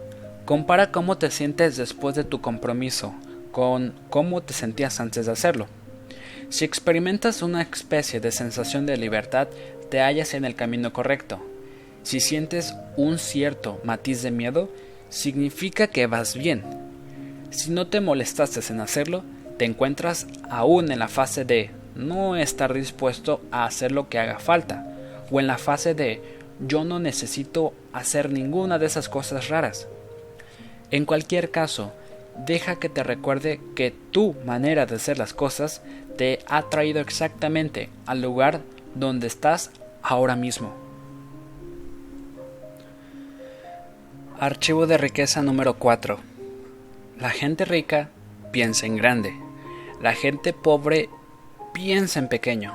[0.46, 3.14] Compara cómo te sientes después de tu compromiso
[3.52, 5.68] con cómo te sentías antes de hacerlo.
[6.50, 9.48] Si experimentas una especie de sensación de libertad,
[9.90, 11.40] te hallas en el camino correcto.
[12.04, 14.70] Si sientes un cierto matiz de miedo,
[15.16, 16.64] significa que vas bien.
[17.50, 19.24] Si no te molestaste en hacerlo,
[19.58, 24.40] te encuentras aún en la fase de no estar dispuesto a hacer lo que haga
[24.40, 24.86] falta,
[25.32, 26.22] o en la fase de
[26.60, 29.88] yo no necesito hacer ninguna de esas cosas raras.
[30.92, 31.94] En cualquier caso,
[32.46, 35.82] deja que te recuerde que tu manera de hacer las cosas
[36.18, 38.60] te ha traído exactamente al lugar
[38.96, 40.85] donde estás ahora mismo.
[44.38, 46.20] Archivo de riqueza número 4.
[47.22, 48.10] La gente rica
[48.52, 49.34] piensa en grande.
[50.02, 51.08] La gente pobre
[51.74, 52.74] piensa en pequeño.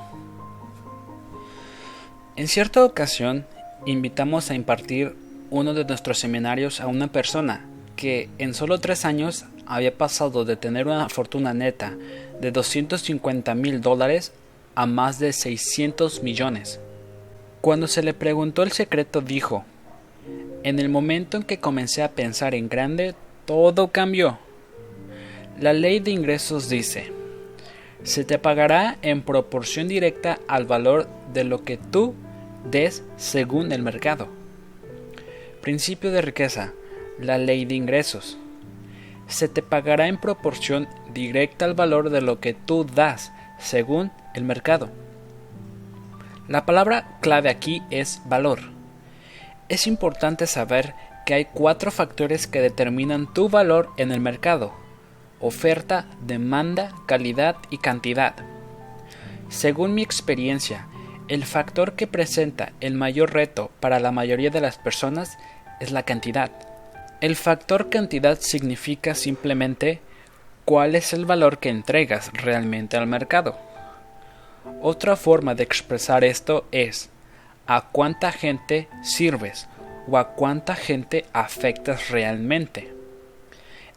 [2.36, 3.44] En cierta ocasión
[3.84, 5.14] invitamos a impartir
[5.50, 10.56] uno de nuestros seminarios a una persona que en solo tres años había pasado de
[10.56, 11.94] tener una fortuna neta
[12.40, 14.32] de 250 mil dólares
[14.74, 16.80] a más de 600 millones.
[17.61, 19.66] Cuando se le preguntó el secreto dijo,
[20.62, 23.14] en el momento en que comencé a pensar en grande,
[23.46, 24.38] todo cambió.
[25.58, 27.12] La ley de ingresos dice,
[28.02, 32.14] se te pagará en proporción directa al valor de lo que tú
[32.70, 34.28] des según el mercado.
[35.60, 36.72] Principio de riqueza,
[37.18, 38.38] la ley de ingresos.
[39.26, 44.44] Se te pagará en proporción directa al valor de lo que tú das según el
[44.44, 44.90] mercado.
[46.48, 48.80] La palabra clave aquí es valor.
[49.70, 50.94] Es importante saber
[51.24, 54.74] que hay cuatro factores que determinan tu valor en el mercado.
[55.38, 58.34] Oferta, demanda, calidad y cantidad.
[59.48, 60.88] Según mi experiencia,
[61.28, 65.38] el factor que presenta el mayor reto para la mayoría de las personas
[65.78, 66.50] es la cantidad.
[67.20, 70.00] El factor cantidad significa simplemente
[70.64, 73.56] cuál es el valor que entregas realmente al mercado.
[74.82, 77.08] Otra forma de expresar esto es
[77.70, 79.68] a cuánta gente sirves
[80.08, 82.92] o a cuánta gente afectas realmente.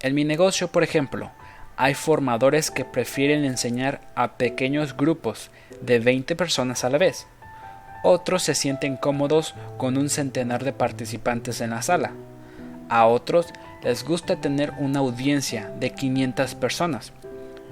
[0.04, 1.32] En mi negocio, por ejemplo,
[1.76, 5.50] hay formadores que prefieren enseñar a pequeños grupos
[5.82, 7.26] de 20 personas a la vez.
[8.04, 12.12] Otros se sienten cómodos con un centenar de participantes en la sala.
[12.90, 13.48] A otros
[13.82, 17.12] les gusta tener una audiencia de 500 personas.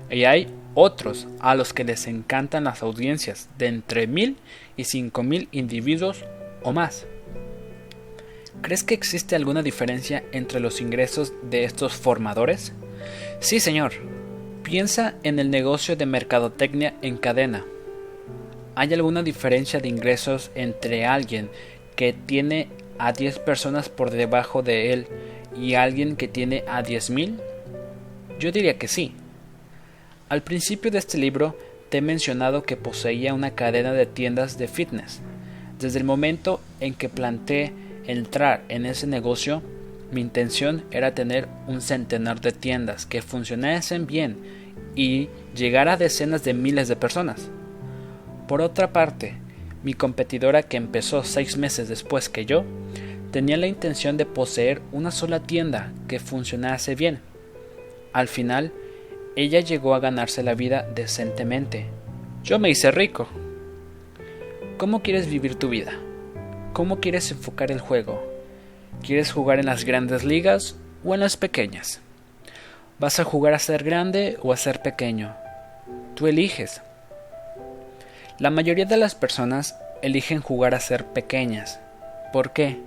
[0.10, 4.38] Y hay otros a los que les encantan las audiencias de entre 1000
[4.78, 6.24] y 5000 individuos
[6.64, 7.06] o más.
[8.62, 12.74] ¿Crees que existe alguna diferencia entre los ingresos de estos formadores?
[13.40, 13.94] Sí, señor.
[14.64, 17.66] Piensa en el negocio de mercadotecnia en cadena.
[18.76, 21.50] ¿Hay alguna diferencia de ingresos entre alguien
[21.96, 22.70] que tiene
[23.00, 25.08] a 10 personas por debajo de él
[25.60, 27.40] y alguien que tiene a 10.000?
[28.40, 29.14] Yo diría que sí.
[30.30, 31.58] Al principio de este libro
[31.92, 35.20] te he mencionado que poseía una cadena de tiendas de fitness.
[35.78, 37.74] Desde el momento en que planteé
[38.08, 39.62] entrar en ese negocio,
[40.10, 44.38] mi intención era tener un centenar de tiendas que funcionasen bien
[44.96, 47.50] y llegar a decenas de miles de personas.
[48.48, 49.36] Por otra parte,
[49.84, 52.64] mi competidora que empezó seis meses después que yo,
[53.32, 57.20] tenía la intención de poseer una sola tienda que funcionase bien.
[58.14, 58.72] Al final,
[59.36, 61.86] ella llegó a ganarse la vida decentemente.
[62.44, 63.30] Yo me hice rico.
[64.78, 65.94] ¿Cómo quieres vivir tu vida?
[66.74, 68.22] ¿Cómo quieres enfocar el juego?
[69.02, 70.76] ¿Quieres jugar en las grandes ligas
[71.06, 72.02] o en las pequeñas?
[73.00, 75.34] ¿Vas a jugar a ser grande o a ser pequeño?
[76.16, 76.82] Tú eliges.
[78.38, 81.80] La mayoría de las personas eligen jugar a ser pequeñas.
[82.34, 82.80] ¿Por qué?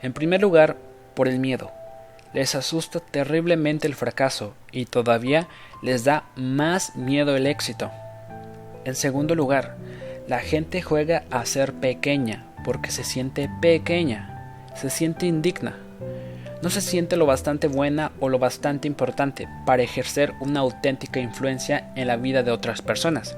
[0.00, 0.76] En primer lugar,
[1.14, 1.72] por el miedo
[2.32, 5.48] les asusta terriblemente el fracaso y todavía
[5.82, 7.90] les da más miedo el éxito.
[8.84, 9.76] En segundo lugar,
[10.28, 15.76] la gente juega a ser pequeña porque se siente pequeña, se siente indigna.
[16.62, 21.90] No se siente lo bastante buena o lo bastante importante para ejercer una auténtica influencia
[21.96, 23.36] en la vida de otras personas.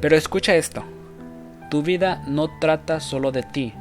[0.00, 0.84] Pero escucha esto,
[1.70, 3.72] tu vida no trata solo de ti,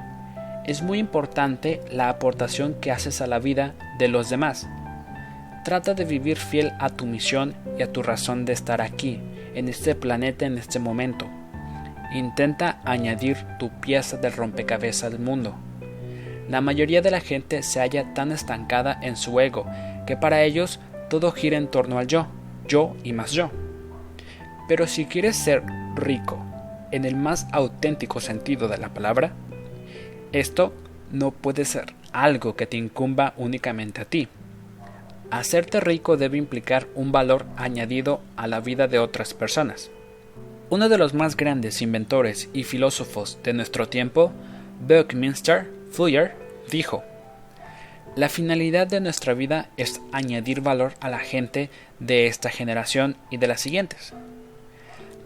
[0.65, 4.67] es muy importante la aportación que haces a la vida de los demás.
[5.63, 9.19] Trata de vivir fiel a tu misión y a tu razón de estar aquí,
[9.55, 11.27] en este planeta en este momento.
[12.13, 15.55] Intenta añadir tu pieza del rompecabezas al mundo.
[16.49, 19.65] La mayoría de la gente se halla tan estancada en su ego
[20.05, 20.79] que para ellos
[21.09, 22.27] todo gira en torno al yo,
[22.67, 23.49] yo y más yo.
[24.67, 25.63] Pero si quieres ser
[25.95, 26.37] rico,
[26.91, 29.33] en el más auténtico sentido de la palabra,
[30.31, 30.73] esto
[31.11, 34.27] no puede ser algo que te incumba únicamente a ti.
[35.31, 39.91] Hacerte rico debe implicar un valor añadido a la vida de otras personas.
[40.69, 44.31] Uno de los más grandes inventores y filósofos de nuestro tiempo,
[44.87, 46.35] Buckminster Fuller,
[46.71, 47.03] dijo,
[48.15, 53.37] La finalidad de nuestra vida es añadir valor a la gente de esta generación y
[53.37, 54.13] de las siguientes.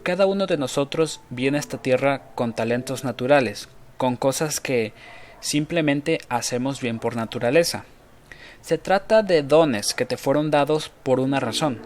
[0.03, 4.93] Cada uno de nosotros viene a esta tierra con talentos naturales, con cosas que
[5.41, 7.85] simplemente hacemos bien por naturaleza.
[8.61, 11.79] Se trata de dones que te fueron dados por una razón,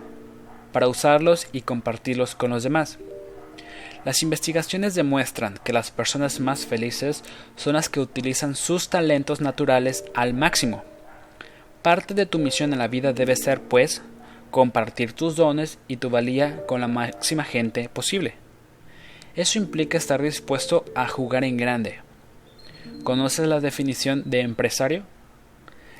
[0.71, 2.97] para usarlos y compartirlos con los demás.
[4.05, 7.23] Las investigaciones demuestran que las personas más felices
[7.55, 10.83] son las que utilizan sus talentos naturales al máximo.
[11.81, 14.01] Parte de tu misión en la vida debe ser, pues,
[14.51, 18.35] compartir tus dones y tu valía con la máxima gente posible.
[19.35, 22.02] Eso implica estar dispuesto a jugar en grande.
[23.03, 25.03] ¿Conoces la definición de empresario?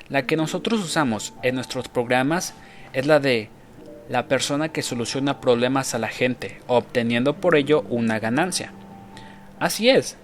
[0.08, 2.54] La que nosotros usamos en nuestros programas
[2.94, 3.50] es la de
[4.08, 8.72] la persona que soluciona problemas a la gente, obteniendo por ello una ganancia.
[9.60, 10.16] Así es,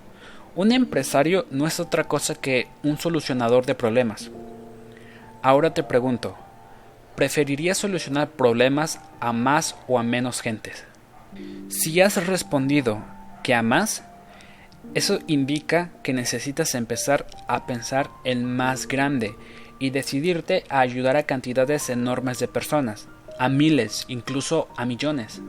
[0.56, 4.30] un empresario no es otra cosa que un solucionador de problemas.
[5.42, 6.36] Ahora te pregunto,
[7.14, 10.84] ¿preferirías solucionar problemas a más o a menos gentes?
[11.68, 13.02] Si has respondido
[13.42, 14.02] que a más,
[14.94, 19.36] eso indica que necesitas empezar a pensar en más grande
[19.78, 23.08] y decidirte a ayudar a cantidades enormes de personas,
[23.38, 25.40] a miles, incluso a millones.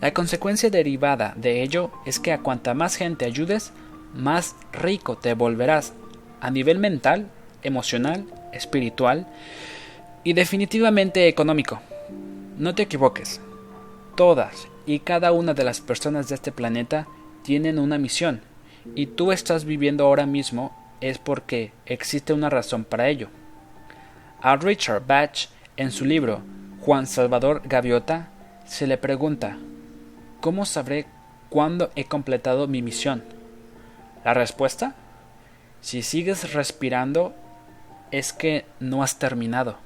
[0.00, 3.72] La consecuencia derivada de ello es que a cuanta más gente ayudes,
[4.14, 5.92] más rico te volverás
[6.40, 7.30] a nivel mental,
[7.62, 9.26] emocional, espiritual
[10.24, 11.80] y definitivamente económico.
[12.56, 13.40] No te equivoques.
[14.16, 17.06] Todas y cada una de las personas de este planeta
[17.42, 18.40] tienen una misión
[18.94, 23.28] y tú estás viviendo ahora mismo es porque existe una razón para ello.
[24.42, 26.42] A Richard Bach, en su libro
[26.80, 28.28] Juan Salvador Gaviota,
[28.66, 29.58] se le pregunta
[30.40, 31.06] ¿Cómo sabré
[31.50, 33.22] cuándo he completado mi misión?
[34.24, 34.94] La respuesta,
[35.82, 37.34] si sigues respirando,
[38.10, 39.76] es que no has terminado.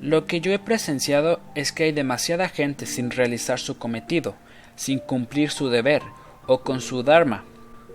[0.00, 4.34] Lo que yo he presenciado es que hay demasiada gente sin realizar su cometido,
[4.74, 6.02] sin cumplir su deber
[6.46, 7.44] o con su dharma,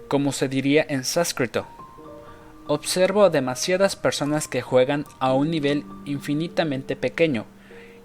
[0.08, 1.66] como se diría en sánscrito.
[2.68, 7.46] Observo a demasiadas personas que juegan a un nivel infinitamente pequeño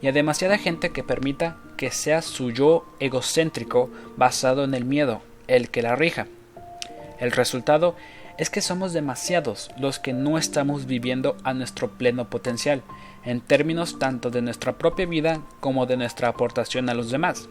[0.00, 5.22] y a demasiada gente que permita que sea su yo egocéntrico basado en el miedo
[5.48, 6.26] el que la rija.
[7.18, 7.94] El resultado
[8.38, 12.82] es que somos demasiados los que no estamos viviendo a nuestro pleno potencial,
[13.24, 17.48] en términos tanto de nuestra propia vida como de nuestra aportación a los demás.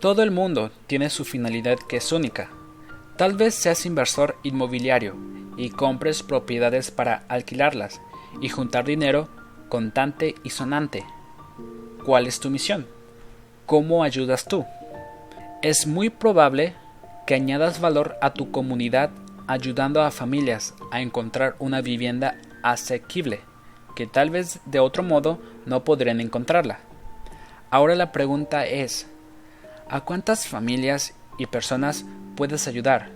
[0.00, 2.50] Todo el mundo tiene su finalidad que es única.
[3.16, 5.16] Tal vez seas inversor inmobiliario
[5.56, 8.00] y compres propiedades para alquilarlas
[8.40, 9.28] y juntar dinero
[9.68, 11.04] contante y sonante.
[12.04, 12.86] ¿Cuál es tu misión?
[13.66, 14.64] ¿Cómo ayudas tú?
[15.62, 16.74] Es muy probable
[17.26, 19.10] que añadas valor a tu comunidad
[19.46, 23.40] ayudando a familias a encontrar una vivienda asequible,
[23.94, 26.80] que tal vez de otro modo no podrían encontrarla.
[27.70, 29.08] Ahora la pregunta es,
[29.88, 32.04] ¿a cuántas familias y personas
[32.36, 33.10] puedes ayudar?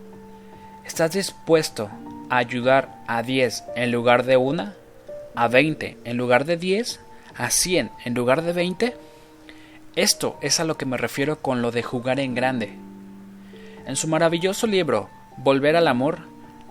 [0.84, 1.90] ¿Estás dispuesto
[2.30, 4.74] a ayudar a 10 en lugar de una?
[5.34, 7.00] ¿A 20 en lugar de 10?
[7.36, 8.96] ¿A 100 en lugar de 20?
[9.96, 12.72] Esto es a lo que me refiero con lo de jugar en grande.
[13.86, 16.18] En su maravilloso libro Volver al Amor,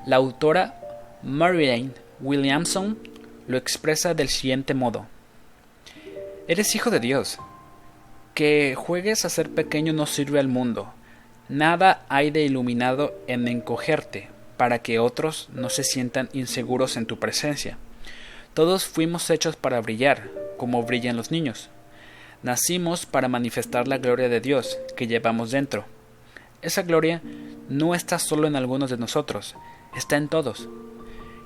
[0.05, 0.79] la autora
[1.23, 2.97] Marilyn Williamson
[3.47, 5.05] lo expresa del siguiente modo.
[6.47, 7.39] Eres hijo de Dios.
[8.37, 10.93] Que juegues a ser pequeño no sirve al mundo.
[11.49, 17.17] Nada hay de iluminado en encogerte para que otros no se sientan inseguros en tu
[17.17, 17.79] presencia.
[18.53, 21.71] Todos fuimos hechos para brillar, como brillan los niños.
[22.43, 25.85] Nacimos para manifestar la gloria de Dios que llevamos dentro.
[26.61, 27.23] Esa gloria
[27.69, 29.55] no está solo en algunos de nosotros,
[29.95, 30.69] está en todos.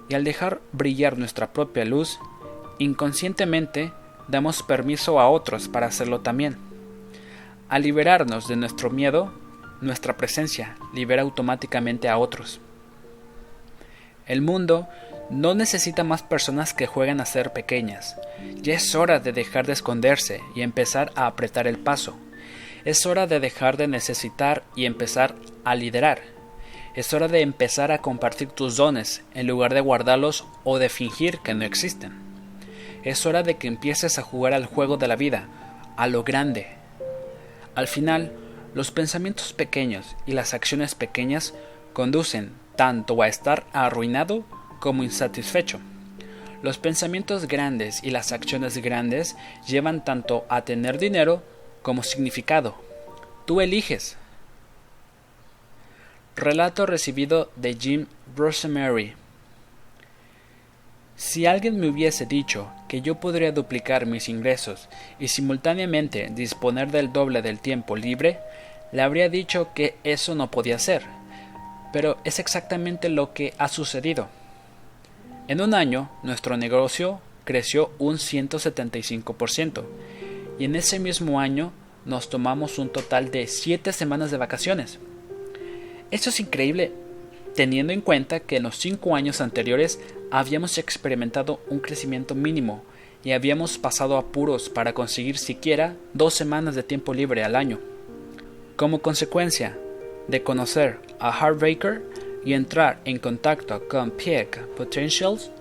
[0.10, 2.20] Y al dejar brillar nuestra propia luz,
[2.80, 3.94] inconscientemente
[4.28, 6.70] damos permiso a otros para hacerlo también.
[7.72, 9.32] Al liberarnos de nuestro miedo,
[9.80, 12.59] nuestra presencia libera automáticamente a otros.
[14.28, 14.89] El mundo
[15.30, 18.17] no necesita más personas que jueguen a ser pequeñas.
[18.57, 22.17] Ya es hora de dejar de esconderse y empezar a apretar el paso.
[22.84, 26.19] Es hora de dejar de necesitar y empezar a liderar.
[26.93, 31.39] Es hora de empezar a compartir tus dones en lugar de guardarlos o de fingir
[31.39, 32.11] que no existen.
[33.05, 35.47] Es hora de que empieces a jugar al juego de la vida,
[35.95, 36.80] a lo grande.
[37.82, 38.32] Al final,
[38.75, 41.55] los pensamientos pequeños y las acciones pequeñas
[41.93, 44.45] conducen tanto a estar arruinado
[44.79, 45.79] como insatisfecho.
[46.61, 49.36] Los pensamientos grandes y las acciones grandes
[49.67, 51.41] llevan tanto a tener dinero
[51.82, 52.75] como significado.
[53.47, 54.15] Tú eliges.
[56.36, 58.05] Relato recibido de Jim
[58.36, 59.15] Rosemary.
[61.22, 67.13] Si alguien me hubiese dicho que yo podría duplicar mis ingresos y simultáneamente disponer del
[67.13, 68.39] doble del tiempo libre,
[68.91, 71.03] le habría dicho que eso no podía ser.
[71.93, 74.30] Pero es exactamente lo que ha sucedido.
[75.47, 79.84] En un año, nuestro negocio creció un 175%
[80.57, 81.72] y en ese mismo año
[82.03, 84.97] nos tomamos un total de 7 semanas de vacaciones.
[86.09, 86.91] Esto es increíble
[87.55, 89.99] teniendo en cuenta que en los 5 años anteriores
[90.32, 92.84] habíamos experimentado un crecimiento mínimo
[93.23, 97.79] y habíamos pasado apuros para conseguir siquiera dos semanas de tiempo libre al año.
[98.75, 99.77] Como consecuencia
[100.27, 102.01] de conocer a Heartbreaker,
[102.43, 105.51] y entrar en contacto con Peak Potentials,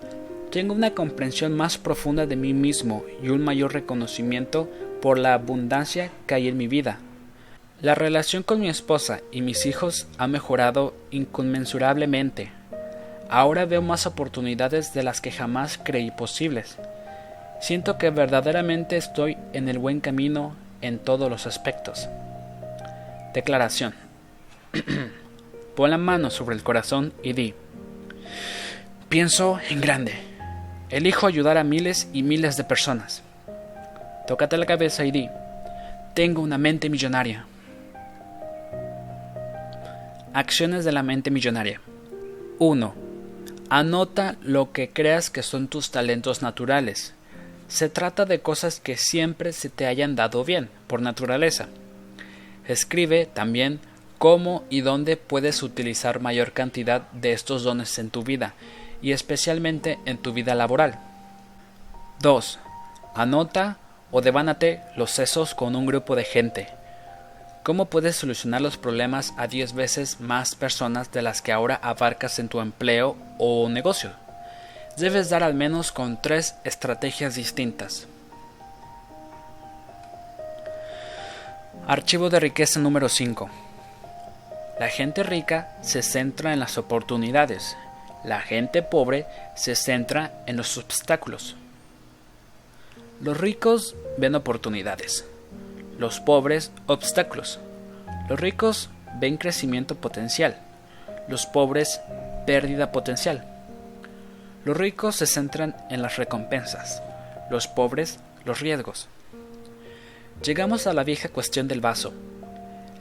[0.51, 4.69] tengo una comprensión más profunda de mí mismo y un mayor reconocimiento
[5.01, 6.99] por la abundancia que hay en mi vida.
[7.81, 12.53] La relación con mi esposa y mis hijos ha mejorado inconmensurablemente.
[13.31, 16.79] Ahora veo más oportunidades de las que jamás creí posibles.
[17.61, 22.09] Siento que verdaderamente estoy en el buen camino en todos los aspectos.
[23.33, 23.95] Declaración.
[25.77, 27.55] Pon la mano sobre el corazón y di.
[29.09, 30.15] Pienso en grande.
[30.89, 33.23] Elijo ayudar a miles y miles de personas.
[34.27, 35.29] Tócate la cabeza y di.
[36.15, 37.45] Tengo una mente millonaria.
[40.35, 41.81] Acciones de la mente millonaria.
[42.59, 43.10] 1.
[43.73, 47.15] Anota lo que creas que son tus talentos naturales.
[47.69, 51.69] Se trata de cosas que siempre se te hayan dado bien, por naturaleza.
[52.67, 53.79] Escribe también
[54.19, 58.55] cómo y dónde puedes utilizar mayor cantidad de estos dones en tu vida,
[59.03, 60.99] y especialmente en tu vida laboral.
[62.23, 62.59] 2.
[63.15, 63.79] Anota
[64.11, 66.80] o devánate los sesos con un grupo de gente.
[67.63, 72.39] ¿Cómo puedes solucionar los problemas a 10 veces más personas de las que ahora abarcas
[72.39, 74.11] en tu empleo o negocio?
[75.01, 78.07] debes dar al menos con tres estrategias distintas.
[81.87, 83.51] Archivo de riqueza número 5.
[84.79, 87.77] La gente rica se centra en las oportunidades.
[88.25, 91.57] La gente pobre se centra en los obstáculos.
[93.21, 95.25] Los ricos ven oportunidades.
[96.01, 97.61] Los pobres obstáculos.
[98.27, 98.89] Los ricos
[99.21, 100.57] ven crecimiento potencial.
[101.29, 102.01] Los pobres
[102.47, 103.45] pérdida potencial.
[104.65, 107.03] Los ricos se centran en las recompensas,
[107.51, 109.09] los pobres los riesgos.
[110.43, 112.15] Llegamos a la vieja cuestión del vaso.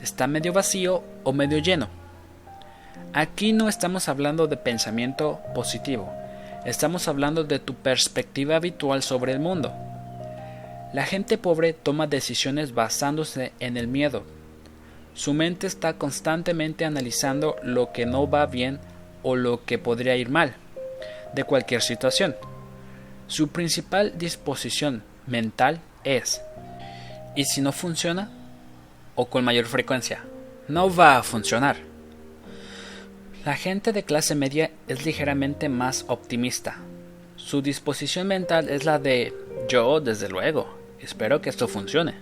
[0.02, 1.88] ¿Está medio vacío o medio lleno?
[3.14, 6.12] Aquí no estamos hablando de pensamiento positivo,
[6.66, 9.89] estamos hablando de tu perspectiva habitual sobre el mundo.
[10.92, 14.24] La gente pobre toma decisiones basándose en el miedo.
[15.14, 18.80] Su mente está constantemente analizando lo que no va bien
[19.22, 20.54] o lo que podría ir mal
[21.32, 22.34] de cualquier situación.
[23.28, 26.42] Su principal disposición mental es,
[27.36, 28.30] ¿y si no funciona?
[29.14, 30.24] O con mayor frecuencia,
[30.66, 31.76] no va a funcionar.
[33.44, 36.78] La gente de clase media es ligeramente más optimista.
[37.36, 39.32] Su disposición mental es la de
[39.68, 42.14] yo, desde luego, espero que esto funcione.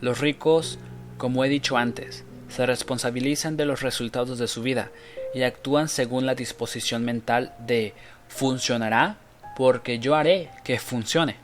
[0.00, 0.78] Los ricos,
[1.16, 4.90] como he dicho antes, se responsabilizan de los resultados de su vida
[5.34, 7.94] y actúan según la disposición mental de
[8.28, 9.16] funcionará
[9.56, 11.36] porque yo haré que funcione.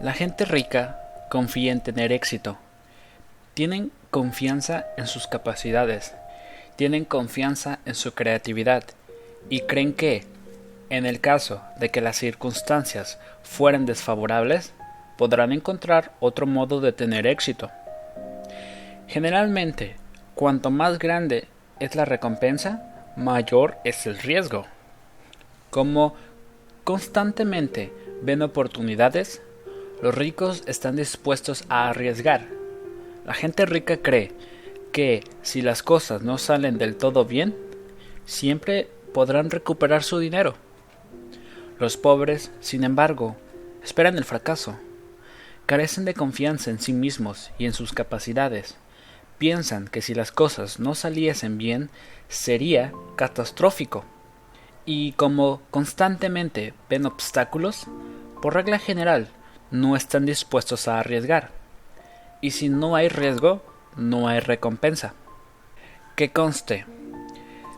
[0.00, 2.58] La gente rica confía en tener éxito.
[3.54, 6.14] Tienen confianza en sus capacidades,
[6.76, 8.84] tienen confianza en su creatividad
[9.48, 10.24] y creen que,
[10.90, 14.72] en el caso de que las circunstancias fueran desfavorables,
[15.16, 17.70] podrán encontrar otro modo de tener éxito.
[19.06, 19.96] Generalmente,
[20.34, 21.48] cuanto más grande
[21.80, 24.66] es la recompensa, mayor es el riesgo.
[25.70, 26.14] Como
[26.84, 27.92] constantemente
[28.22, 29.42] ven oportunidades,
[30.02, 32.46] los ricos están dispuestos a arriesgar.
[33.24, 34.32] La gente rica cree
[34.92, 37.56] que si las cosas no salen del todo bien,
[38.26, 40.54] siempre podrán recuperar su dinero.
[41.78, 43.36] Los pobres, sin embargo,
[43.82, 44.76] esperan el fracaso.
[45.66, 48.76] Carecen de confianza en sí mismos y en sus capacidades
[49.38, 51.88] piensan que si las cosas no saliesen bien
[52.28, 54.04] sería catastrófico.
[54.84, 57.86] Y como constantemente ven obstáculos,
[58.42, 59.28] por regla general
[59.70, 61.50] no están dispuestos a arriesgar.
[62.42, 63.62] Y si no hay riesgo,
[63.96, 65.14] no hay recompensa.
[66.14, 66.84] Que conste,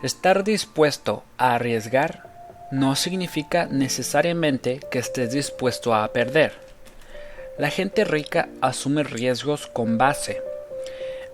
[0.02, 6.65] estar dispuesto a arriesgar no significa necesariamente que estés dispuesto a perder.
[7.58, 10.42] La gente rica asume riesgos con base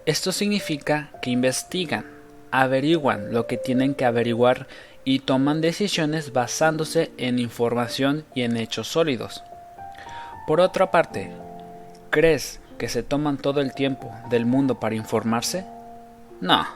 [0.04, 2.04] esto significa que investigan,
[2.50, 4.66] averiguan lo que tienen que averiguar
[5.04, 9.44] y toman decisiones basándose en información y en hechos sólidos.
[10.48, 11.30] Por otra parte,
[12.10, 15.64] ¿crees que se toman todo el tiempo del mundo para informarse?
[16.40, 16.66] No.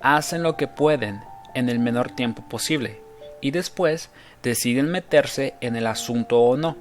[0.00, 1.20] Hacen lo que pueden
[1.54, 3.02] en el menor tiempo posible
[3.42, 4.08] y después
[4.42, 6.78] deciden meterse en el asunto o no.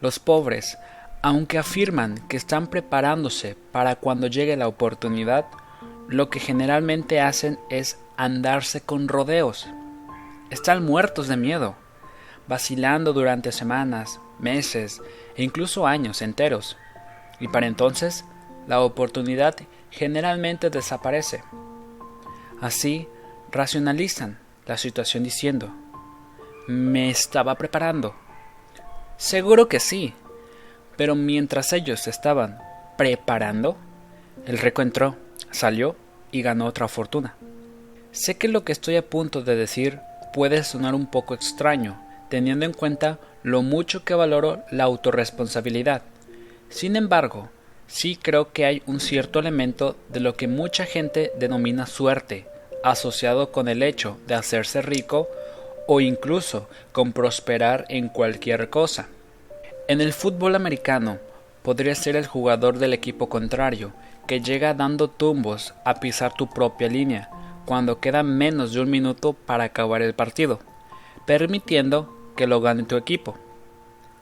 [0.00, 0.76] Los pobres
[1.22, 5.46] aunque afirman que están preparándose para cuando llegue la oportunidad,
[6.08, 9.66] lo que generalmente hacen es andarse con rodeos.
[10.50, 11.74] Están muertos de miedo,
[12.46, 15.02] vacilando durante semanas, meses
[15.34, 16.76] e incluso años enteros.
[17.40, 18.24] Y para entonces,
[18.68, 19.56] la oportunidad
[19.90, 21.42] generalmente desaparece.
[22.60, 23.08] Así
[23.50, 25.74] racionalizan la situación diciendo,
[26.68, 28.14] ¿me estaba preparando?
[29.16, 30.12] Seguro que sí,
[30.96, 32.58] pero mientras ellos estaban
[32.98, 33.76] preparando,
[34.46, 35.16] el rico entró,
[35.50, 35.96] salió
[36.32, 37.34] y ganó otra fortuna.
[38.12, 40.00] Sé que lo que estoy a punto de decir
[40.34, 41.98] puede sonar un poco extraño,
[42.28, 46.02] teniendo en cuenta lo mucho que valoro la autorresponsabilidad.
[46.68, 47.48] Sin embargo,
[47.86, 52.46] sí creo que hay un cierto elemento de lo que mucha gente denomina suerte,
[52.84, 55.28] asociado con el hecho de hacerse rico
[55.86, 59.08] o incluso con prosperar en cualquier cosa.
[59.88, 61.18] En el fútbol americano
[61.62, 63.92] podría ser el jugador del equipo contrario,
[64.26, 67.30] que llega dando tumbos a pisar tu propia línea,
[67.64, 70.60] cuando queda menos de un minuto para acabar el partido,
[71.26, 73.36] permitiendo que lo gane tu equipo.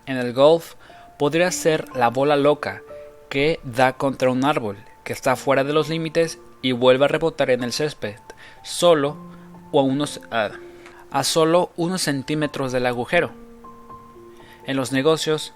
[0.06, 0.74] En el golf
[1.18, 2.82] podría ser la bola loca
[3.28, 7.50] que da contra un árbol que está fuera de los límites y vuelve a rebotar
[7.50, 8.16] en el césped,
[8.62, 9.16] solo
[9.70, 10.20] o a, unos,
[11.14, 13.30] a solo unos centímetros del agujero.
[14.66, 15.52] En los negocios,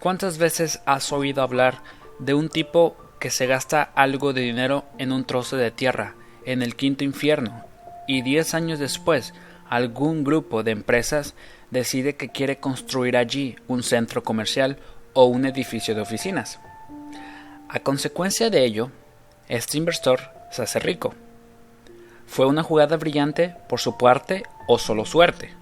[0.00, 1.82] ¿cuántas veces has oído hablar
[2.18, 6.14] de un tipo que se gasta algo de dinero en un trozo de tierra
[6.46, 7.62] en el quinto infierno
[8.08, 9.34] y diez años después
[9.68, 11.34] algún grupo de empresas
[11.70, 14.78] decide que quiere construir allí un centro comercial
[15.12, 16.58] o un edificio de oficinas?
[17.68, 18.90] A consecuencia de ello,
[19.46, 20.20] este inversor
[20.50, 21.12] se hace rico.
[22.32, 25.52] ¿Fue una jugada brillante por su parte o solo suerte?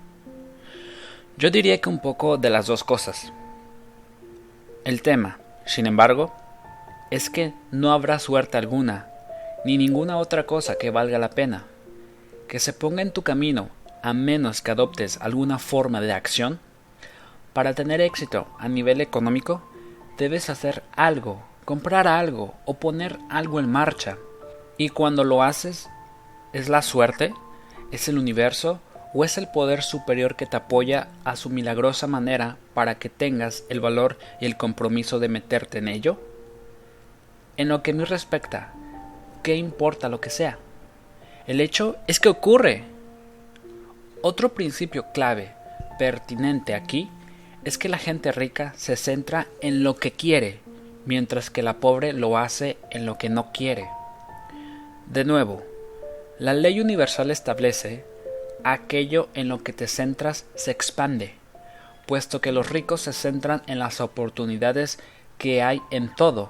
[1.37, 3.33] Yo diría que un poco de las dos cosas.
[4.85, 6.33] El tema, sin embargo,
[7.11, 9.09] es que no habrá suerte alguna,
[9.65, 11.65] ni ninguna otra cosa que valga la pena,
[12.47, 13.69] que se ponga en tu camino
[14.05, 16.61] a menos que adoptes alguna forma de acción.
[17.53, 19.61] Para tener éxito a nivel económico,
[20.19, 24.19] debes hacer algo, comprar algo o poner algo en marcha.
[24.79, 25.91] Y cuando lo haces,
[26.53, 27.35] ¿es la suerte?
[27.91, 28.81] ¿Es el universo?
[29.13, 33.65] o es el poder superior que te apoya a su milagrosa manera para que tengas
[33.69, 36.21] el valor y el compromiso de meterte en ello?
[37.57, 38.73] En lo que me respecta,
[39.43, 40.59] ¿qué importa lo que sea?
[41.47, 42.85] El hecho es que ocurre.
[44.23, 45.53] Otro principio clave,
[45.99, 47.11] pertinente aquí,
[47.65, 50.61] es que la gente rica se centra en lo que quiere,
[51.05, 53.89] mientras que la pobre lo hace en lo que no quiere.
[55.07, 55.63] De nuevo,
[56.41, 58.03] la ley universal establece
[58.65, 61.35] aquello en lo que te centras se expande,
[62.07, 64.99] puesto que los ricos se centran en las oportunidades
[65.37, 66.49] que hay en todo.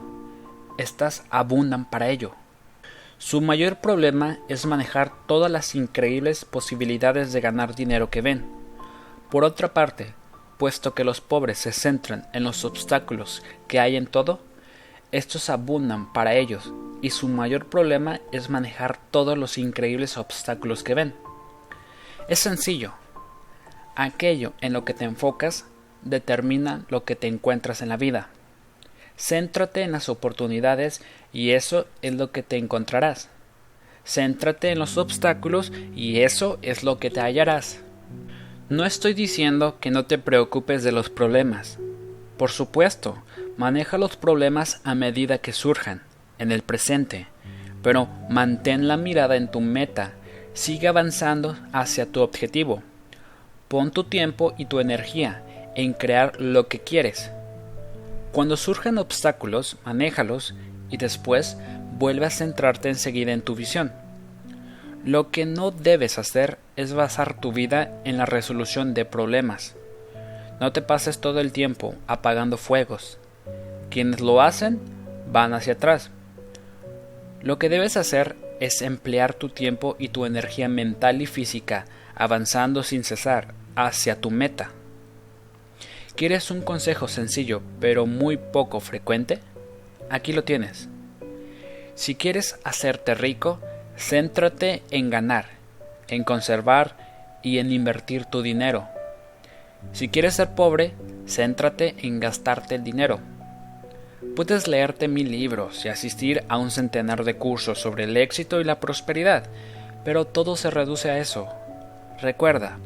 [0.78, 2.36] Estas abundan para ello.
[3.18, 8.48] Su mayor problema es manejar todas las increíbles posibilidades de ganar dinero que ven.
[9.28, 10.14] Por otra parte,
[10.56, 14.38] puesto que los pobres se centran en los obstáculos que hay en todo,
[15.12, 16.72] estos abundan para ellos
[17.02, 21.14] y su mayor problema es manejar todos los increíbles obstáculos que ven.
[22.28, 22.92] Es sencillo.
[23.96, 25.66] Aquello en lo que te enfocas
[26.02, 28.28] determina lo que te encuentras en la vida.
[29.18, 33.28] Céntrate en las oportunidades y eso es lo que te encontrarás.
[34.06, 37.80] Céntrate en los obstáculos y eso es lo que te hallarás.
[38.68, 41.78] No estoy diciendo que no te preocupes de los problemas.
[42.38, 43.18] Por supuesto,
[43.60, 46.00] maneja los problemas a medida que surjan,
[46.38, 47.26] en el presente,
[47.82, 50.14] pero mantén la mirada en tu meta
[50.52, 52.82] Sigue avanzando hacia tu objetivo.
[53.68, 55.42] Pon tu tiempo y tu energía
[55.76, 57.30] en crear lo que quieres.
[58.32, 60.54] Cuando surjan obstáculos, manéjalos
[60.90, 61.56] y después
[61.98, 63.92] vuelve a centrarte enseguida en tu visión.
[65.04, 69.76] Lo que no debes hacer es basar tu vida en la resolución de problemas.
[70.58, 73.19] No te pases todo el tiempo apagando fuegos.
[73.90, 74.80] Quienes lo hacen
[75.30, 76.10] van hacia atrás.
[77.42, 82.82] Lo que debes hacer es emplear tu tiempo y tu energía mental y física avanzando
[82.82, 84.70] sin cesar hacia tu meta.
[86.14, 89.38] ¿Quieres un consejo sencillo pero muy poco frecuente?
[90.10, 90.88] Aquí lo tienes.
[91.94, 93.58] Si quieres hacerte rico,
[93.96, 95.46] céntrate en ganar,
[96.08, 98.86] en conservar y en invertir tu dinero.
[99.92, 100.92] Si quieres ser pobre,
[101.26, 103.20] céntrate en gastarte el dinero.
[104.36, 108.64] Puedes leerte mil libros y asistir a un centenar de cursos sobre el éxito y
[108.64, 109.44] la prosperidad,
[110.04, 111.48] pero todo se reduce a eso.
[112.20, 112.76] Recuerda,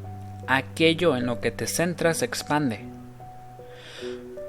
[0.47, 2.85] aquello en lo que te centras expande.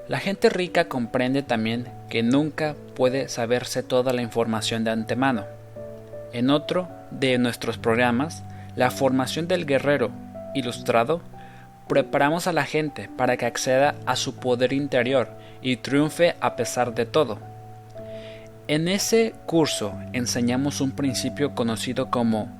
[0.07, 5.45] La gente rica comprende también que nunca puede saberse toda la información de antemano.
[6.33, 8.43] En otro de nuestros programas,
[8.75, 10.11] la formación del guerrero
[10.53, 11.21] ilustrado,
[11.87, 15.29] preparamos a la gente para que acceda a su poder interior
[15.65, 17.39] y triunfe a pesar de todo.
[18.67, 22.55] En ese curso enseñamos un principio conocido como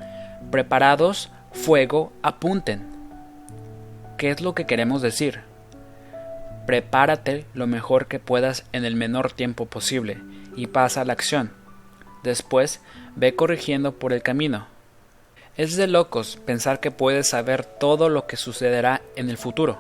[0.50, 2.88] Preparados, fuego, apunten.
[4.18, 5.42] ¿Qué es lo que queremos decir?
[6.66, 10.18] Prepárate lo mejor que puedas en el menor tiempo posible
[10.56, 11.52] y pasa a la acción.
[12.24, 12.82] Después,
[13.16, 14.66] ve corrigiendo por el camino.
[15.58, 19.78] Es de locos pensar que puedes saber todo lo que sucederá en el futuro.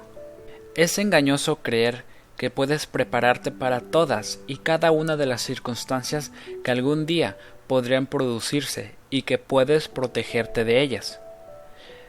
[0.75, 2.03] Es engañoso creer
[2.37, 6.31] que puedes prepararte para todas y cada una de las circunstancias
[6.63, 7.37] que algún día
[7.67, 11.19] podrían producirse y que puedes protegerte de ellas.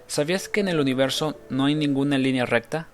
[0.06, 2.88] ¿Sabías que en el universo no hay ninguna línea recta?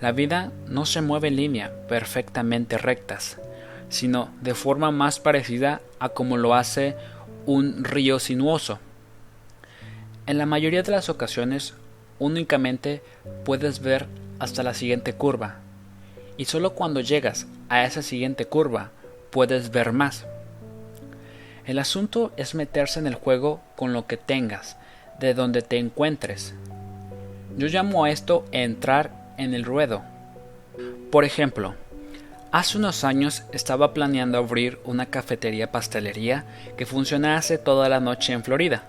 [0.00, 3.38] La vida no se mueve en línea perfectamente rectas
[3.88, 6.96] sino de forma más parecida a como lo hace
[7.46, 8.78] un río sinuoso.
[10.26, 11.74] En la mayoría de las ocasiones
[12.18, 13.02] únicamente
[13.44, 14.06] puedes ver
[14.38, 15.60] hasta la siguiente curva,
[16.38, 18.90] y solo cuando llegas a esa siguiente curva
[19.30, 20.24] puedes ver más.
[21.66, 24.78] El asunto es meterse en el juego con lo que tengas,
[25.20, 26.54] de donde te encuentres.
[27.58, 30.02] Yo llamo a esto entrar en el ruedo.
[31.10, 31.74] Por ejemplo,
[32.50, 36.46] Hace unos años estaba planeando abrir una cafetería pastelería
[36.78, 38.84] que funcionase toda la noche en Florida.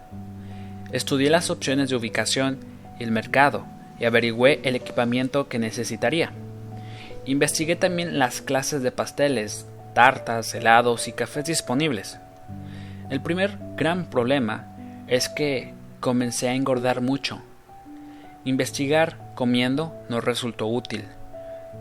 [0.93, 2.59] Estudié las opciones de ubicación
[3.01, 3.65] y el mercado
[3.99, 6.31] y averigüé el equipamiento que necesitaría.
[7.25, 12.19] Investigué también las clases de pasteles, tartas, helados y cafés disponibles.
[13.09, 14.75] El primer gran problema
[15.07, 17.41] es que comencé a engordar mucho.
[18.45, 21.05] Investigar comiendo no resultó útil,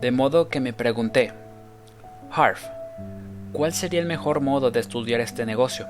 [0.01, 1.31] de modo que me pregunté,
[2.31, 2.67] Harf,
[3.53, 5.87] ¿cuál sería el mejor modo de estudiar este negocio?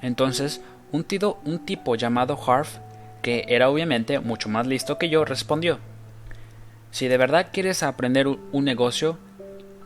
[0.00, 0.62] Entonces,
[0.92, 1.06] un,
[1.44, 2.78] un tipo llamado Harf,
[3.20, 5.80] que era obviamente mucho más listo que yo, respondió,
[6.90, 9.18] Si de verdad quieres aprender un negocio,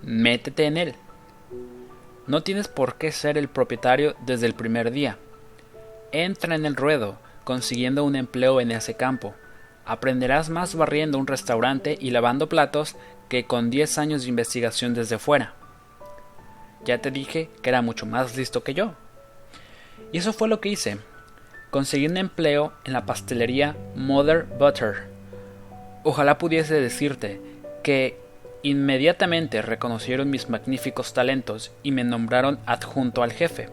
[0.03, 0.95] métete en él.
[2.27, 5.19] No tienes por qué ser el propietario desde el primer día.
[6.12, 9.35] Entra en el ruedo, consiguiendo un empleo en ese campo.
[9.85, 12.95] Aprenderás más barriendo un restaurante y lavando platos
[13.29, 15.55] que con 10 años de investigación desde fuera.
[16.85, 18.95] Ya te dije que era mucho más listo que yo.
[20.12, 20.99] Y eso fue lo que hice.
[21.70, 25.11] Conseguí un empleo en la pastelería Mother Butter.
[26.05, 27.41] Ojalá pudiese decirte
[27.83, 28.16] que
[28.62, 33.69] inmediatamente reconocieron mis magníficos talentos y me nombraron adjunto al jefe.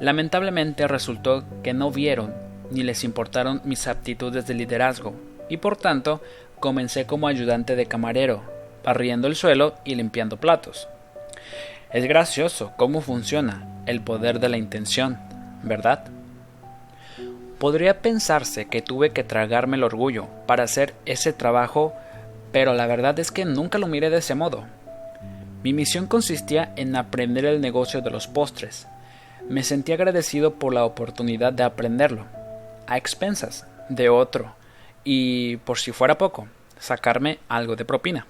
[0.00, 2.34] Lamentablemente resultó que no vieron
[2.70, 5.14] ni les importaron mis aptitudes de liderazgo,
[5.48, 6.22] y por tanto
[6.58, 8.42] comencé como ayudante de camarero,
[8.84, 10.88] barriendo el suelo y limpiando platos.
[11.92, 15.18] Es gracioso cómo funciona el poder de la intención,
[15.62, 16.04] ¿verdad?
[17.62, 21.92] Podría pensarse que tuve que tragarme el orgullo para hacer ese trabajo,
[22.50, 24.64] pero la verdad es que nunca lo miré de ese modo.
[25.62, 28.88] Mi misión consistía en aprender el negocio de los postres.
[29.48, 32.24] Me sentí agradecido por la oportunidad de aprenderlo,
[32.88, 34.56] a expensas de otro,
[35.04, 36.48] y, por si fuera poco,
[36.80, 38.26] sacarme algo de propina.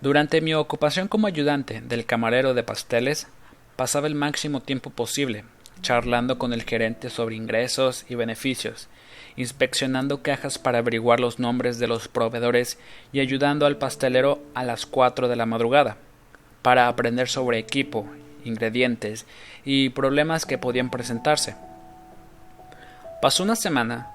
[0.00, 3.28] Durante mi ocupación como ayudante del camarero de pasteles,
[3.76, 5.44] pasaba el máximo tiempo posible
[5.82, 8.88] charlando con el gerente sobre ingresos y beneficios,
[9.36, 12.78] inspeccionando cajas para averiguar los nombres de los proveedores
[13.12, 15.96] y ayudando al pastelero a las cuatro de la madrugada,
[16.62, 18.06] para aprender sobre equipo,
[18.44, 19.26] ingredientes
[19.64, 21.56] y problemas que podían presentarse.
[23.22, 24.10] Pasó una semana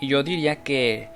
[0.00, 1.08] y yo diría que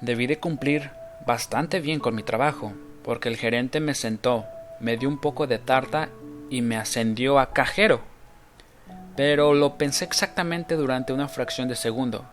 [0.00, 0.90] debí de cumplir
[1.26, 2.72] bastante bien con mi trabajo,
[3.02, 4.44] porque el gerente me sentó,
[4.80, 6.08] me dio un poco de tarta
[6.50, 8.13] y me ascendió a cajero.
[9.16, 12.24] Pero lo pensé exactamente durante una fracción de segundo.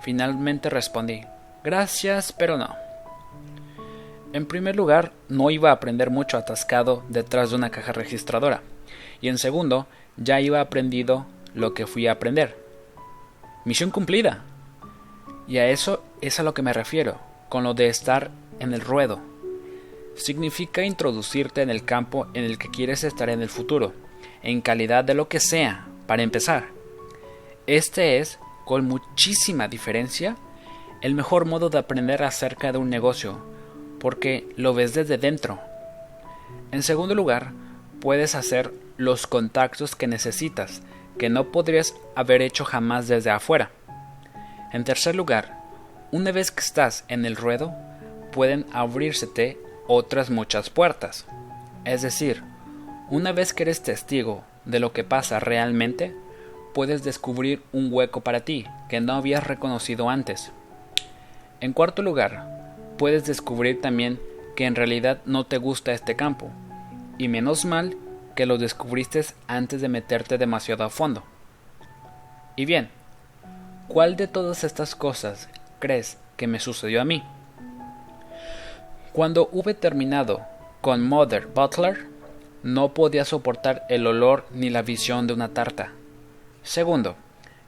[0.00, 1.22] Finalmente respondí,
[1.62, 2.74] gracias, pero no.
[4.32, 8.62] En primer lugar, no iba a aprender mucho atascado detrás de una caja registradora.
[9.20, 9.86] Y en segundo,
[10.16, 12.56] ya iba aprendido lo que fui a aprender.
[13.64, 14.42] Misión cumplida.
[15.48, 17.18] Y a eso es a lo que me refiero,
[17.48, 19.20] con lo de estar en el ruedo
[20.16, 23.92] significa introducirte en el campo en el que quieres estar en el futuro,
[24.42, 26.68] en calidad de lo que sea, para empezar.
[27.66, 30.36] Este es, con muchísima diferencia,
[31.00, 33.38] el mejor modo de aprender acerca de un negocio,
[34.00, 35.58] porque lo ves desde dentro.
[36.72, 37.52] En segundo lugar,
[38.00, 40.82] puedes hacer los contactos que necesitas,
[41.18, 43.70] que no podrías haber hecho jamás desde afuera.
[44.72, 45.60] En tercer lugar,
[46.12, 47.74] una vez que estás en el ruedo,
[48.32, 51.24] pueden abrírsete otras muchas puertas.
[51.84, 52.42] Es decir,
[53.10, 56.14] una vez que eres testigo de lo que pasa realmente,
[56.74, 60.52] puedes descubrir un hueco para ti que no habías reconocido antes.
[61.60, 64.20] En cuarto lugar, puedes descubrir también
[64.56, 66.50] que en realidad no te gusta este campo,
[67.18, 67.96] y menos mal
[68.34, 71.22] que lo descubriste antes de meterte demasiado a fondo.
[72.56, 72.90] Y bien,
[73.88, 75.48] ¿Cuál de todas estas cosas
[75.78, 77.22] crees que me sucedió a mí?
[79.12, 80.40] Cuando hube terminado
[80.80, 82.08] con Mother Butler,
[82.66, 85.92] no podía soportar el olor ni la visión de una tarta.
[86.64, 87.14] Segundo,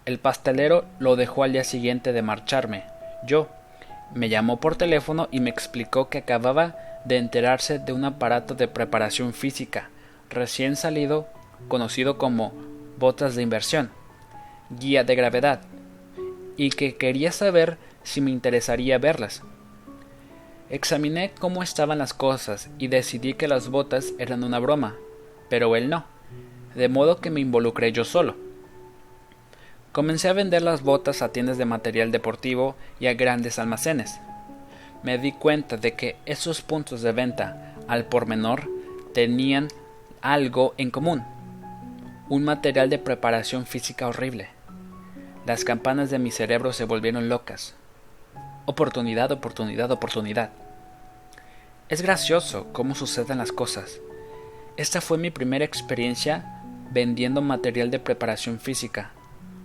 [0.06, 2.82] el pastelero lo dejó al día siguiente de marcharme.
[3.24, 3.46] Yo,
[4.12, 8.66] me llamó por teléfono y me explicó que acababa de enterarse de un aparato de
[8.66, 9.88] preparación física
[10.30, 11.28] recién salido
[11.68, 12.52] conocido como
[12.98, 13.90] botas de inversión,
[14.68, 15.60] guía de gravedad,
[16.56, 19.44] y que quería saber si me interesaría verlas.
[20.70, 24.96] Examiné cómo estaban las cosas y decidí que las botas eran una broma,
[25.48, 26.04] pero él no,
[26.74, 28.36] de modo que me involucré yo solo.
[29.92, 34.20] Comencé a vender las botas a tiendas de material deportivo y a grandes almacenes.
[35.02, 38.68] Me di cuenta de que esos puntos de venta al por menor
[39.14, 39.68] tenían
[40.20, 41.24] algo en común.
[42.28, 44.50] Un material de preparación física horrible.
[45.46, 47.77] Las campanas de mi cerebro se volvieron locas.
[48.68, 50.50] Oportunidad, oportunidad, oportunidad.
[51.88, 53.98] Es gracioso cómo suceden las cosas.
[54.76, 59.12] Esta fue mi primera experiencia vendiendo material de preparación física,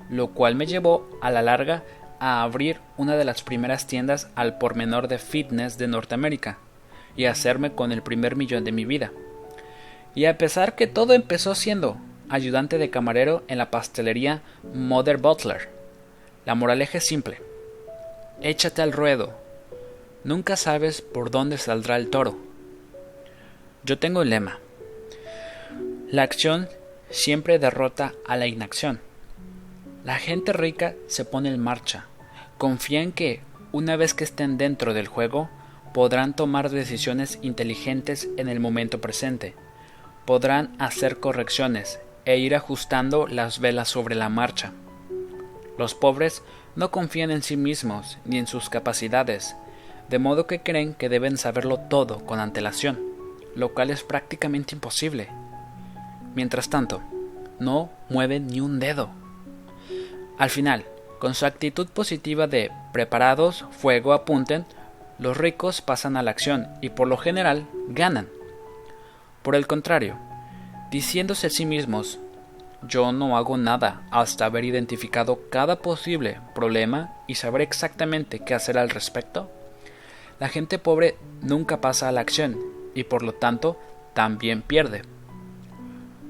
[0.10, 1.84] lo cual me llevó a la larga
[2.22, 6.60] a abrir una de las primeras tiendas al por menor de fitness de Norteamérica
[7.18, 9.12] y hacerme con el primer millón de mi vida.
[10.16, 11.98] Y a pesar que todo empezó siendo
[12.30, 14.44] ayudante de camarero en la pastelería
[14.74, 15.68] Mother Butler,
[16.46, 17.53] la moraleja es simple.
[18.44, 19.34] Échate al ruedo.
[20.24, 22.38] Nunca sabes por dónde saldrá el toro.
[23.84, 24.60] Yo tengo el lema.
[26.10, 26.70] La acción
[27.10, 29.00] siempre derrota a la inacción.
[30.06, 32.06] La gente rica se pone en marcha.
[32.60, 33.42] Confía en que,
[33.72, 35.50] una vez que estén dentro del juego,
[35.94, 39.56] podrán tomar decisiones inteligentes en el momento presente
[40.26, 44.72] podrán hacer correcciones e ir ajustando las velas sobre la marcha.
[45.78, 46.44] Los pobres
[46.76, 49.56] no confían en sí mismos ni en sus capacidades,
[50.10, 53.00] de modo que creen que deben saberlo todo con antelación,
[53.56, 55.30] lo cual es prácticamente imposible.
[56.36, 57.02] Mientras tanto,
[57.60, 59.10] no mueven ni un dedo.
[60.38, 60.86] Al final,
[61.20, 64.66] con su actitud positiva de preparados, fuego, apunten,
[65.20, 68.28] los ricos pasan a la acción y por lo general ganan.
[69.42, 70.18] Por el contrario,
[70.92, 72.20] diciéndose a sí mismos,
[72.88, 78.78] yo no hago nada hasta haber identificado cada posible problema y saber exactamente qué hacer
[78.78, 79.50] al respecto,
[80.40, 82.58] la gente pobre nunca pasa a la acción
[82.96, 83.80] y por lo tanto
[84.14, 85.04] también pierde.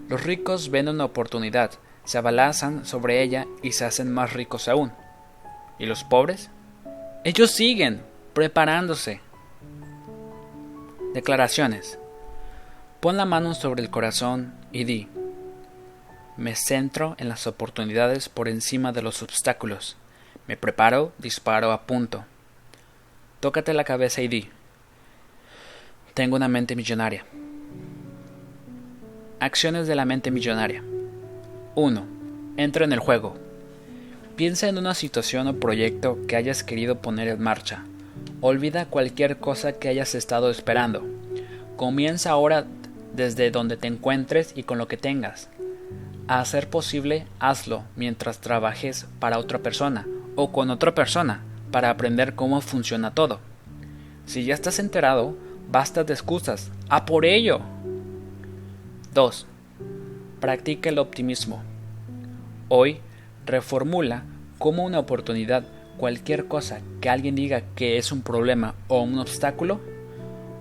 [0.10, 1.72] Los ricos ven una oportunidad,
[2.04, 4.92] se abalazan sobre ella y se hacen más ricos aún.
[5.80, 6.50] ¿Y los pobres?
[7.24, 8.04] Ellos siguen
[8.34, 9.22] preparándose.
[11.14, 12.00] Declaraciones.
[13.00, 15.08] Pon la mano sobre el corazón y di,
[16.38, 19.98] me centro en las oportunidades por encima de los obstáculos.
[20.48, 22.26] Me preparo, disparo, apunto.
[23.40, 24.50] Tócate la cabeza y di,
[26.14, 27.26] tengo una mente millonaria.
[29.40, 30.84] Acciones de la mente millonaria.
[31.76, 32.06] 1.
[32.58, 33.36] Entra en el juego.
[34.36, 37.84] Piensa en una situación o proyecto que hayas querido poner en marcha.
[38.42, 41.04] Olvida cualquier cosa que hayas estado esperando.
[41.78, 42.66] Comienza ahora
[43.14, 45.50] desde donde te encuentres y con lo que tengas.
[46.28, 52.36] A ser posible, hazlo mientras trabajes para otra persona o con otra persona para aprender
[52.36, 53.40] cómo funciona todo.
[54.26, 55.36] Si ya estás enterado,
[55.70, 56.72] basta de excusas.
[56.90, 57.60] ¡A por ello!
[59.14, 59.46] 2.
[60.40, 61.62] Practica el optimismo.
[62.70, 63.00] Hoy,
[63.46, 64.24] reformula
[64.60, 65.66] como una oportunidad
[65.98, 69.82] cualquier cosa que alguien diga que es un problema o un obstáculo,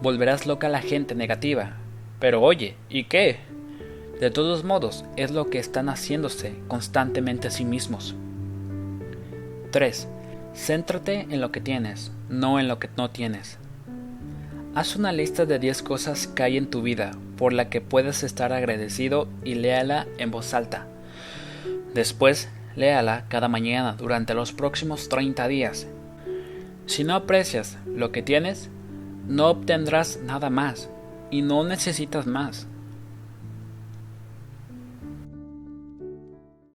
[0.02, 1.76] volverás loca a la gente negativa
[2.22, 3.38] pero oye, ¿y qué?
[4.22, 8.14] De todos modos, es lo que están haciéndose constantemente a sí mismos.
[9.72, 10.06] 3.
[10.54, 13.58] Céntrate en lo que tienes, no en lo que no tienes.
[14.76, 18.22] Haz una lista de 10 cosas que hay en tu vida por la que puedes
[18.22, 20.86] estar agradecido y léala en voz alta.
[21.92, 25.88] Después, léala cada mañana durante los próximos 30 días.
[26.86, 28.70] Si no aprecias lo que tienes,
[29.26, 30.88] no obtendrás nada más
[31.32, 32.68] y no necesitas más.